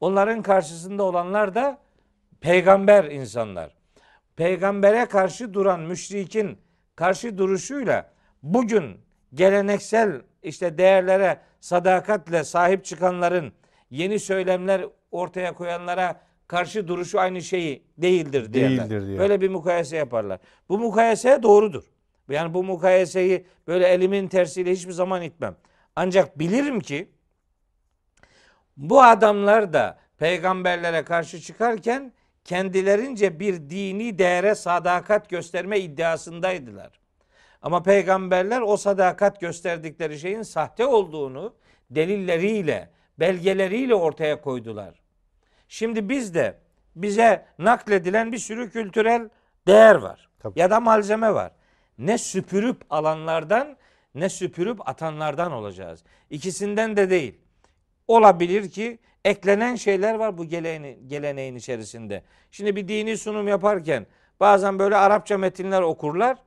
[0.00, 1.78] onların karşısında olanlar da
[2.40, 3.74] peygamber insanlar.
[4.36, 6.58] Peygambere karşı duran müşrikin
[6.96, 8.10] karşı duruşuyla
[8.42, 9.00] bugün
[9.34, 13.52] geleneksel işte değerlere sadakatle sahip çıkanların
[13.90, 18.90] yeni söylemler ortaya koyanlara karşı duruşu aynı şeyi değildir diyorlar.
[18.90, 19.18] Değildir diyor.
[19.18, 20.40] Böyle bir mukayese yaparlar.
[20.68, 21.84] Bu mukayese doğrudur.
[22.28, 25.56] Yani bu mukayeseyi böyle elimin tersiyle hiçbir zaman itmem.
[25.96, 27.08] Ancak bilirim ki
[28.76, 32.12] bu adamlar da peygamberlere karşı çıkarken
[32.44, 36.99] kendilerince bir dini değere sadakat gösterme iddiasındaydılar.
[37.62, 41.54] Ama peygamberler o sadakat gösterdikleri şeyin sahte olduğunu
[41.90, 45.02] delilleriyle, belgeleriyle ortaya koydular.
[45.68, 46.58] Şimdi biz de
[46.96, 49.28] bize nakledilen bir sürü kültürel
[49.66, 50.28] değer var.
[50.38, 50.60] Tabii.
[50.60, 51.52] Ya da malzeme var.
[51.98, 53.76] Ne süpürüp alanlardan
[54.14, 56.04] ne süpürüp atanlardan olacağız.
[56.30, 57.38] İkisinden de değil.
[58.08, 62.22] Olabilir ki eklenen şeyler var bu geleneğin, geleneğin içerisinde.
[62.50, 64.06] Şimdi bir dini sunum yaparken
[64.40, 66.38] bazen böyle Arapça metinler okurlar.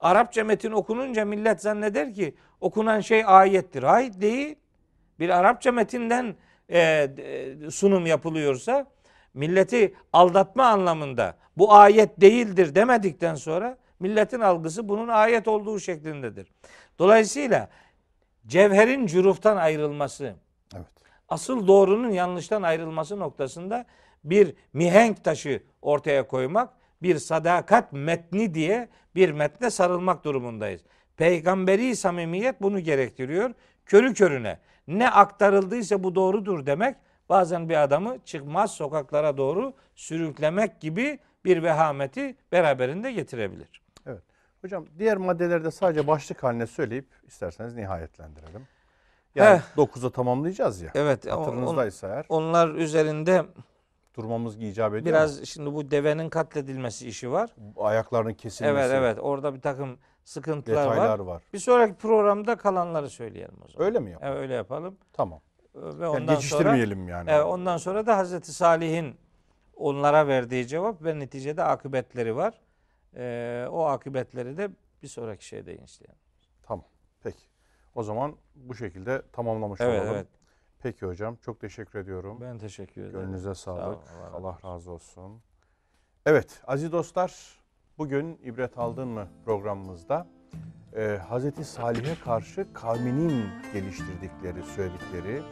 [0.00, 3.82] Arapça metin okununca millet zanneder ki okunan şey ayettir.
[3.82, 4.56] Hayır değil.
[5.18, 6.34] Bir Arapça metinden
[6.68, 8.86] e, e, sunum yapılıyorsa
[9.34, 16.48] milleti aldatma anlamında bu ayet değildir demedikten sonra milletin algısı bunun ayet olduğu şeklindedir.
[16.98, 17.68] Dolayısıyla
[18.46, 20.34] cevherin cüruftan ayrılması,
[20.76, 20.86] Evet.
[21.28, 23.86] asıl doğrunun yanlıştan ayrılması noktasında
[24.24, 30.82] bir mihenk taşı ortaya koymak, bir sadakat metni diye bir metne sarılmak durumundayız.
[31.16, 33.50] Peygamberi samimiyet bunu gerektiriyor.
[33.86, 36.96] Körü körüne ne aktarıldıysa bu doğrudur demek
[37.28, 43.82] bazen bir adamı çıkmaz sokaklara doğru sürüklemek gibi bir vehameti beraberinde getirebilir.
[44.06, 44.22] Evet.
[44.60, 48.66] Hocam diğer maddeleri de sadece başlık haline söyleyip isterseniz nihayetlendirelim.
[49.34, 49.76] Yani Heh.
[49.76, 50.90] 9'a tamamlayacağız ya.
[50.94, 53.44] Evet, on- Hatırınızdaysa eğer onlar üzerinde
[54.18, 55.46] durmamız icap ediyor biraz mu?
[55.46, 57.54] şimdi bu devenin katledilmesi işi var.
[57.76, 61.26] ayaklarının kesilmesi, Evet evet orada bir takım sıkıntılar detaylar var.
[61.26, 61.42] var.
[61.52, 63.86] Bir sonraki programda kalanları söyleyelim o zaman.
[63.86, 64.32] Öyle mi yapalım?
[64.32, 64.98] Evet, öyle yapalım.
[65.12, 65.40] Tamam.
[65.74, 67.30] Ve Yani ondan sonra geçiştirmeyelim yani.
[67.30, 69.16] evet, ondan sonra da Hazreti Salih'in
[69.76, 72.54] onlara verdiği cevap ve neticede akıbetleri var.
[73.16, 74.70] Ee, o akıbetleri de
[75.02, 76.18] bir sonraki şeyde işleyelim.
[76.62, 76.84] Tamam.
[77.22, 77.38] Peki.
[77.94, 80.14] O zaman bu şekilde tamamlamış Evet olalım.
[80.14, 80.26] evet.
[80.82, 82.38] Peki hocam çok teşekkür ediyorum.
[82.40, 83.20] Ben teşekkür ederim.
[83.20, 83.84] Gönlünüze sağlık.
[83.84, 83.98] olun,
[84.34, 85.40] Allah razı Allah razı olsun.
[86.26, 87.58] Evet aziz dostlar
[87.98, 90.26] bugün ibret aldın mı programımızda
[90.96, 95.42] e, Hazreti Salih'e karşı kavminin geliştirdikleri, söyledikleri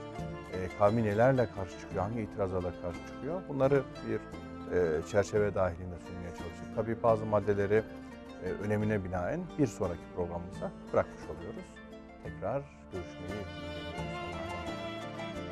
[0.53, 4.20] e, kavmi nelerle karşı çıkıyor, hangi itirazlarla karşı çıkıyor bunları bir
[4.77, 6.74] e, çerçeve dahilinde sunmaya çalıştık.
[6.74, 7.83] Tabii bazı maddeleri
[8.45, 11.64] e, önemine binaen bir sonraki programımıza bırakmış oluyoruz.
[12.24, 12.62] Tekrar
[12.93, 13.43] görüşmeyi